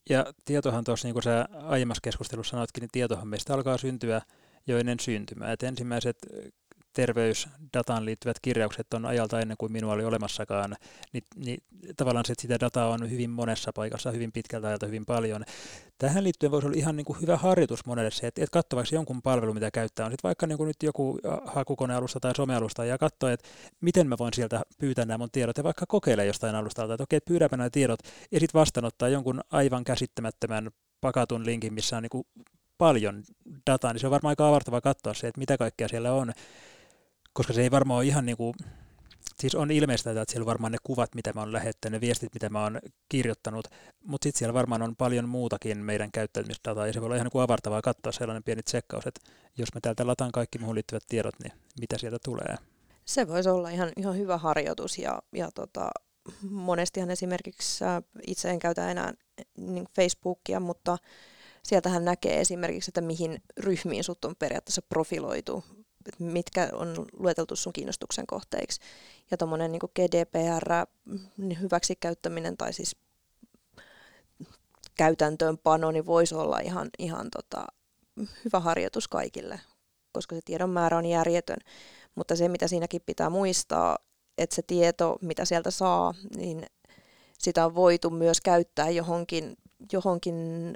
Ja 0.10 0.26
tietohan 0.46 0.84
tuossa, 0.84 1.08
niin 1.08 1.14
kuin 1.14 1.24
sä 1.24 1.48
aiemmassa 1.54 2.02
keskustelussa 2.02 2.52
sanoitkin, 2.52 2.82
niin 2.82 2.90
tietohan 2.92 3.28
meistä 3.28 3.54
alkaa 3.54 3.78
syntyä 3.78 4.22
jo 4.68 4.78
ennen 4.78 5.00
syntymää. 5.00 5.52
Et 5.52 5.64
ensimmäiset 5.64 6.18
terveysdataan 6.94 8.06
liittyvät 8.06 8.38
kirjaukset 8.42 8.94
on 8.94 9.06
ajalta 9.06 9.40
ennen 9.40 9.58
kuin 9.58 9.72
minua 9.72 9.94
oli 9.94 10.06
olemassakaan, 10.06 10.76
niin, 11.14 11.24
niin 11.36 11.64
tavallaan 11.98 12.26
se, 12.26 12.34
että 12.34 12.42
sitä 12.42 12.60
dataa 12.60 12.88
on 12.88 13.12
hyvin 13.12 13.30
monessa 13.30 13.72
paikassa, 13.76 14.12
hyvin 14.12 14.32
pitkältä 14.32 14.68
ajalta 14.68 14.86
hyvin 14.86 15.06
paljon. 15.06 15.44
Tähän 15.98 16.24
liittyen 16.24 16.52
voisi 16.52 16.68
olla 16.68 16.78
ihan 16.78 16.96
niin 16.96 17.06
kuin 17.06 17.22
hyvä 17.22 17.38
harjoitus 17.38 17.86
monelle 17.86 18.12
se, 18.12 18.28
että, 18.28 18.44
että 18.44 18.54
katso 18.54 18.76
vaikka 18.76 18.96
jonkun 18.96 19.22
palvelu, 19.22 19.54
mitä 19.54 19.72
käyttää, 19.72 20.06
on 20.06 20.12
sitten 20.12 20.28
vaikka 20.28 20.48
niin 20.48 20.58
kuin 20.58 20.68
nyt 20.68 20.84
joku 20.84 21.20
hakukonealusta 21.46 22.20
tai 22.20 22.36
somealusta, 22.36 22.86
ja 22.86 22.98
katso, 22.98 23.28
että 23.28 23.50
miten 23.82 24.08
mä 24.08 24.18
voin 24.20 24.34
sieltä 24.34 24.62
pyytää 24.78 25.06
nämä 25.06 25.18
mun 25.18 25.32
tiedot, 25.32 25.58
ja 25.58 25.64
vaikka 25.64 25.86
kokeile 25.88 26.26
jostain 26.26 26.56
alustalta, 26.56 26.94
että 26.94 27.04
okei, 27.04 27.20
pyydäpä 27.22 27.58
nämä 27.58 27.70
tiedot, 27.70 28.00
ja 28.32 28.40
sitten 28.40 28.60
vastaanottaa 28.60 29.10
jonkun 29.10 29.42
aivan 29.52 29.84
käsittämättömän 29.84 30.72
pakatun 31.02 31.46
linkin, 31.46 31.74
missä 31.74 31.98
on 31.98 32.04
niin 32.04 32.10
kuin 32.10 32.24
paljon 32.78 33.24
dataa, 33.68 33.94
niin 33.94 34.00
se 34.00 34.08
on 34.08 34.12
varmaan 34.12 34.32
aika 34.32 34.48
avartava 34.48 34.82
katsoa 34.82 35.14
se, 35.14 35.28
että 35.28 35.40
mitä 35.40 35.58
kaikkea 35.58 35.88
siellä 35.88 36.14
on 36.14 36.32
koska 37.34 37.54
se 37.54 37.62
ei 37.62 37.72
varmaan 37.72 37.98
ole 37.98 38.06
ihan 38.06 38.26
niin 38.26 38.38
kuin, 38.38 38.54
siis 39.40 39.56
on 39.56 39.72
ilmeistä, 39.72 40.10
että 40.10 40.26
siellä 40.28 40.46
varmaan 40.46 40.72
ne 40.72 40.78
kuvat, 40.84 41.16
mitä 41.16 41.34
mä 41.34 41.40
oon 41.40 41.54
lähettänyt, 41.54 42.02
ne 42.02 42.08
viestit, 42.08 42.34
mitä 42.34 42.50
mä 42.50 42.64
oon 42.64 42.80
kirjoittanut, 43.10 43.68
mutta 44.06 44.26
sitten 44.26 44.40
siellä 44.40 44.54
varmaan 44.54 44.82
on 44.82 44.96
paljon 44.96 45.30
muutakin 45.30 45.78
meidän 45.78 46.12
käyttäytymisdataa, 46.12 46.88
ja 46.88 46.94
se 46.94 47.02
voi 47.02 47.06
olla 47.06 47.16
ihan 47.16 47.26
niin 47.26 47.32
kuin 47.32 47.44
avartavaa 47.44 47.82
katsoa 47.82 48.12
sellainen 48.12 48.44
pieni 48.44 48.64
tsekkaus, 48.64 49.08
että 49.08 49.22
jos 49.58 49.74
mä 49.74 49.82
täältä 49.82 50.08
lataan 50.08 50.32
kaikki 50.32 50.58
muuhun 50.58 50.76
liittyvät 50.76 51.04
tiedot, 51.10 51.36
niin 51.44 51.54
mitä 51.80 51.98
sieltä 51.98 52.18
tulee? 52.26 52.56
Se 53.06 53.28
voisi 53.28 53.50
olla 53.50 53.70
ihan, 53.70 53.92
ihan 53.98 54.18
hyvä 54.18 54.38
harjoitus, 54.38 54.98
ja, 54.98 55.22
ja 55.36 55.52
tota, 55.52 55.90
monestihan 56.50 57.12
esimerkiksi 57.12 57.86
äh, 57.86 58.04
itse 58.28 58.50
en 58.50 58.60
käytä 58.60 58.92
enää 58.92 59.14
niin 59.58 59.86
Facebookia, 59.96 60.60
mutta 60.60 60.98
sieltähän 61.64 62.06
näkee 62.06 62.42
esimerkiksi, 62.42 62.90
että 62.90 63.02
mihin 63.02 63.44
ryhmiin 63.58 64.04
sut 64.04 64.26
on 64.26 64.36
periaatteessa 64.40 64.82
profiloitu 64.82 65.64
mitkä 66.20 66.70
on 66.74 67.06
lueteltu 67.14 67.56
sun 67.56 67.74
kiinnostuksen 67.74 68.28
kohteiksi. 68.28 68.82
Ja 69.32 69.38
tuommoinen 69.38 69.72
niin 69.72 69.82
GDPR, 69.96 70.88
niin 71.38 71.62
hyväksikäyttäminen 71.62 72.58
tai 72.58 72.74
siis 72.74 72.96
käytäntöönpano, 74.96 75.92
niin 75.92 76.06
voisi 76.06 76.36
olla 76.36 76.60
ihan, 76.60 76.90
ihan 77.00 77.28
tota, 77.32 77.66
hyvä 78.46 78.60
harjoitus 78.60 79.08
kaikille, 79.08 79.60
koska 80.12 80.36
se 80.36 80.42
tiedon 80.46 80.70
määrä 80.70 80.98
on 80.98 81.06
järjetön. 81.06 81.58
Mutta 82.16 82.36
se, 82.36 82.48
mitä 82.48 82.68
siinäkin 82.68 83.02
pitää 83.06 83.30
muistaa, 83.30 83.98
että 84.38 84.56
se 84.56 84.62
tieto, 84.62 85.18
mitä 85.22 85.46
sieltä 85.46 85.72
saa, 85.72 86.14
niin 86.36 86.66
sitä 87.38 87.66
on 87.66 87.76
voitu 87.76 88.10
myös 88.10 88.42
käyttää 88.42 88.90
johonkin, 88.90 89.58
johonkin 89.94 90.36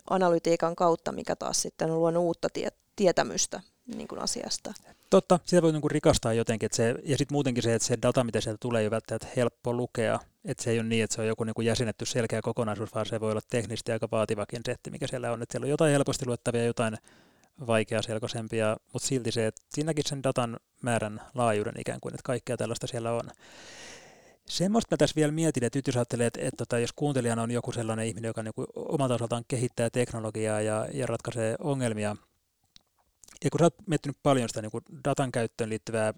analytiikan 0.09 0.75
kautta, 0.75 1.11
mikä 1.11 1.35
taas 1.35 1.61
sitten 1.61 1.91
on 1.91 1.99
luonut 1.99 2.23
uutta 2.23 2.47
tie- 2.49 2.77
tietämystä 2.95 3.61
niin 3.95 4.07
kuin 4.07 4.21
asiasta. 4.21 4.73
Totta, 5.15 5.39
sitä 5.45 5.61
voi 5.61 5.71
niin 5.71 5.81
kuin 5.81 5.91
rikastaa 5.91 6.33
jotenkin, 6.33 6.65
että 6.65 6.75
se, 6.75 6.95
ja 7.03 7.17
sitten 7.17 7.35
muutenkin 7.35 7.63
se, 7.63 7.75
että 7.75 7.87
se 7.87 7.97
data, 8.01 8.23
mitä 8.23 8.41
sieltä 8.41 8.57
tulee, 8.61 8.81
ei 8.81 8.87
ole 8.87 8.91
välttämättä 8.91 9.27
helppo 9.35 9.73
lukea, 9.73 10.19
että 10.45 10.63
se 10.63 10.71
ei 10.71 10.79
ole 10.79 10.87
niin, 10.87 11.03
että 11.03 11.15
se 11.15 11.21
on 11.21 11.27
joku 11.27 11.43
niin 11.43 11.53
kuin 11.53 11.65
jäsenetty 11.65 12.05
selkeä 12.05 12.41
kokonaisuus, 12.41 12.95
vaan 12.95 13.05
se 13.05 13.19
voi 13.19 13.31
olla 13.31 13.41
teknisesti 13.49 13.91
aika 13.91 14.07
vaativakin 14.11 14.61
setti, 14.65 14.91
mikä 14.91 15.07
siellä 15.07 15.31
on, 15.31 15.41
että 15.41 15.53
siellä 15.53 15.65
on 15.65 15.69
jotain 15.69 15.91
helposti 15.91 16.25
luettavia, 16.25 16.65
jotain 16.65 16.97
vaikeaselkoisempia, 17.67 18.77
mutta 18.93 19.07
silti 19.07 19.31
se, 19.31 19.47
että 19.47 19.61
siinäkin 19.69 20.03
sen 20.07 20.23
datan 20.23 20.57
määrän 20.81 21.21
laajuuden 21.35 21.79
ikään 21.79 21.99
kuin, 21.99 22.13
että 22.13 22.23
kaikkea 22.23 22.57
tällaista 22.57 22.87
siellä 22.87 23.11
on. 23.11 23.29
Semmoista 24.47 24.93
mä 24.93 24.97
tässä 24.97 25.15
vielä 25.15 25.31
mietin, 25.31 25.63
että 25.63 25.79
jos 25.87 25.95
ajattelee, 25.95 26.27
että, 26.27 26.39
että, 26.41 26.63
että 26.63 26.79
jos 26.79 26.93
kuuntelijana 26.95 27.43
on 27.43 27.51
joku 27.51 27.71
sellainen 27.71 28.07
ihminen, 28.07 28.29
joka 28.29 28.43
niin 28.43 28.53
kuin 28.53 28.67
omalta 28.75 29.15
osaltaan 29.15 29.43
kehittää 29.47 29.89
teknologiaa 29.89 30.61
ja, 30.61 30.87
ja 30.93 31.07
ratkaisee 31.07 31.55
ongelmia, 31.59 32.15
Ja 33.43 33.49
kun 33.49 33.59
sä 33.59 33.65
oot 33.65 33.87
miettinyt 33.87 34.17
paljon 34.23 34.49
sitä 34.49 34.61
niin 34.61 34.71
kuin 34.71 34.83
datan 35.05 35.31
käyttöön 35.31 35.69
liittyvää 35.69 36.13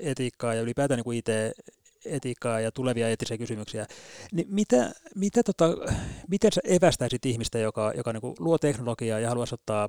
etiikkaa 0.00 0.54
ja 0.54 0.62
ylipäätään 0.62 0.98
niin 0.98 1.04
kuin 1.04 1.18
IT-etiikkaa 1.18 2.60
ja 2.60 2.72
tulevia 2.72 3.08
eettisiä 3.08 3.38
kysymyksiä, 3.38 3.86
niin 4.32 4.46
mitä, 4.50 4.92
mitä 5.14 5.42
tota, 5.42 5.68
miten 6.28 6.52
sä 6.52 6.60
evästäisit 6.64 7.26
ihmistä, 7.26 7.58
joka, 7.58 7.92
joka 7.96 8.12
niin 8.12 8.20
kuin 8.20 8.34
luo 8.38 8.58
teknologiaa 8.58 9.18
ja 9.18 9.28
haluaisi 9.28 9.54
ottaa 9.54 9.88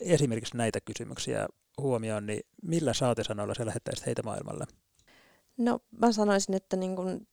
esimerkiksi 0.00 0.56
näitä 0.56 0.80
kysymyksiä 0.80 1.46
huomioon, 1.80 2.26
niin 2.26 2.40
millä 2.62 2.94
saatesanoilla 2.94 3.54
sä 3.54 3.66
lähettäisit 3.66 4.06
heitä 4.06 4.22
maailmalle? 4.22 4.66
No 5.56 5.78
mä 5.90 6.12
sanoisin, 6.12 6.54
että 6.54 6.76
niin 6.76 6.96
kun 6.96 7.26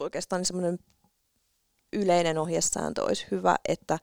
oikeastaan 0.00 0.44
semmoinen 0.44 0.78
yleinen 1.92 2.38
ohjesääntö 2.38 3.04
olisi 3.04 3.26
hyvä, 3.30 3.56
että 3.68 3.98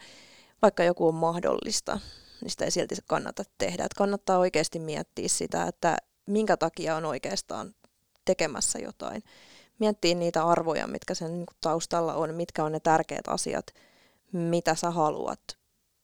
vaikka 0.62 0.84
joku 0.84 1.08
on 1.08 1.16
mahdollista, 1.16 2.00
niin 2.44 2.52
sitä 2.52 2.66
ei 2.66 2.72
silti 2.72 2.96
kannata 3.08 3.44
tehdä. 3.58 3.86
Että 3.86 3.98
kannattaa 3.98 4.38
oikeasti 4.38 4.80
miettiä 4.80 5.28
sitä, 5.28 5.64
että 5.64 5.98
minkä 6.26 6.58
takia 6.58 6.96
on 6.96 7.06
oikeastaan 7.06 7.76
tekemässä 8.26 8.80
jotain. 8.80 9.24
Miettiä 9.80 10.16
niitä 10.16 10.44
arvoja, 10.44 10.88
mitkä 10.88 11.14
sen 11.14 11.34
niin 11.34 11.46
taustalla 11.62 12.14
on, 12.14 12.34
mitkä 12.36 12.64
on 12.64 12.72
ne 12.72 12.80
tärkeät 12.80 13.28
asiat, 13.28 13.66
mitä 14.32 14.76
sä 14.76 14.92
haluat 14.92 15.40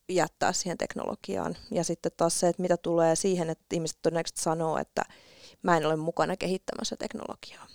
jättää 0.08 0.52
siihen 0.52 0.78
teknologiaan. 0.78 1.56
Ja 1.70 1.84
sitten 1.84 2.12
taas 2.16 2.40
se, 2.40 2.48
että 2.48 2.62
mitä 2.62 2.76
tulee 2.76 3.16
siihen, 3.16 3.50
että 3.50 3.64
ihmiset 3.72 3.98
todennäköisesti 4.02 4.42
sanoo, 4.42 4.78
että 4.78 5.02
mä 5.62 5.76
en 5.76 5.86
ole 5.86 5.96
mukana 5.96 6.36
kehittämässä 6.36 6.96
teknologiaa. 6.96 7.66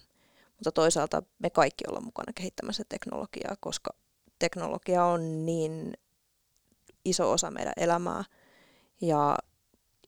Mutta 0.50 0.72
toisaalta 0.72 1.24
me 1.40 1.50
kaikki 1.50 1.84
ollaan 1.88 2.06
mukana 2.06 2.34
kehittämässä 2.34 2.84
teknologiaa, 2.90 3.56
koska 3.60 3.92
teknologia 4.40 5.06
on 5.06 5.46
niin 5.46 5.94
iso 7.06 7.32
osa 7.32 7.52
meidän 7.52 7.74
elämää. 7.78 8.24
Ja 9.02 9.38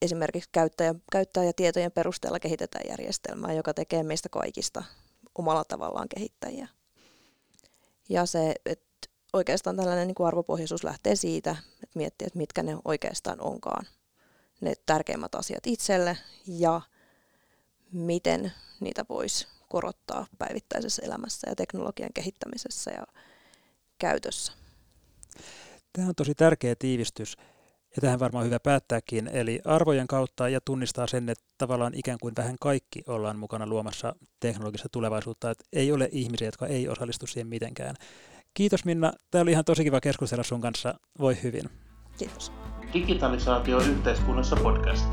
esimerkiksi 0.01 0.49
käyttäjä, 0.51 0.95
käyttäjätietojen 1.11 1.91
perusteella 1.91 2.39
kehitetään 2.39 2.89
järjestelmää, 2.89 3.53
joka 3.53 3.73
tekee 3.73 4.03
meistä 4.03 4.29
kaikista 4.29 4.83
omalla 5.35 5.63
tavallaan 5.63 6.09
kehittäjiä. 6.09 6.67
Ja 8.09 8.25
se, 8.25 8.55
että 8.65 9.09
oikeastaan 9.33 9.75
tällainen 9.75 10.07
niin 10.07 10.15
kuin 10.15 10.27
arvopohjaisuus 10.27 10.83
lähtee 10.83 11.15
siitä, 11.15 11.51
että 11.83 11.99
miettii, 11.99 12.25
että 12.25 12.37
mitkä 12.37 12.63
ne 12.63 12.77
oikeastaan 12.85 13.41
onkaan 13.41 13.85
ne 14.61 14.73
tärkeimmät 14.85 15.35
asiat 15.35 15.67
itselle 15.67 16.17
ja 16.47 16.81
miten 17.91 18.51
niitä 18.79 19.05
voisi 19.09 19.47
korottaa 19.69 20.27
päivittäisessä 20.37 21.01
elämässä 21.05 21.49
ja 21.49 21.55
teknologian 21.55 22.13
kehittämisessä 22.13 22.91
ja 22.91 23.03
käytössä. 23.99 24.53
Tämä 25.93 26.07
on 26.07 26.15
tosi 26.15 26.35
tärkeä 26.35 26.75
tiivistys 26.75 27.37
ja 27.95 28.01
tähän 28.01 28.19
varmaan 28.19 28.45
hyvä 28.45 28.59
päättääkin. 28.59 29.27
Eli 29.27 29.59
arvojen 29.65 30.07
kautta 30.07 30.49
ja 30.49 30.59
tunnistaa 30.65 31.07
sen, 31.07 31.29
että 31.29 31.43
tavallaan 31.57 31.93
ikään 31.95 32.17
kuin 32.21 32.33
vähän 32.37 32.55
kaikki 32.61 33.03
ollaan 33.07 33.39
mukana 33.39 33.67
luomassa 33.67 34.15
teknologista 34.39 34.89
tulevaisuutta, 34.91 35.51
että 35.51 35.63
ei 35.73 35.91
ole 35.91 36.09
ihmisiä, 36.11 36.47
jotka 36.47 36.67
ei 36.67 36.89
osallistu 36.89 37.27
siihen 37.27 37.47
mitenkään. 37.47 37.95
Kiitos 38.53 38.85
Minna, 38.85 39.13
tämä 39.31 39.41
oli 39.41 39.51
ihan 39.51 39.65
tosi 39.65 39.83
kiva 39.83 40.01
keskustella 40.01 40.43
sun 40.43 40.61
kanssa. 40.61 40.93
Voi 41.19 41.37
hyvin. 41.43 41.69
Kiitos. 42.17 42.51
Digitalisaatio 42.93 43.79
yhteiskunnassa 43.79 44.55
podcast. 44.55 45.05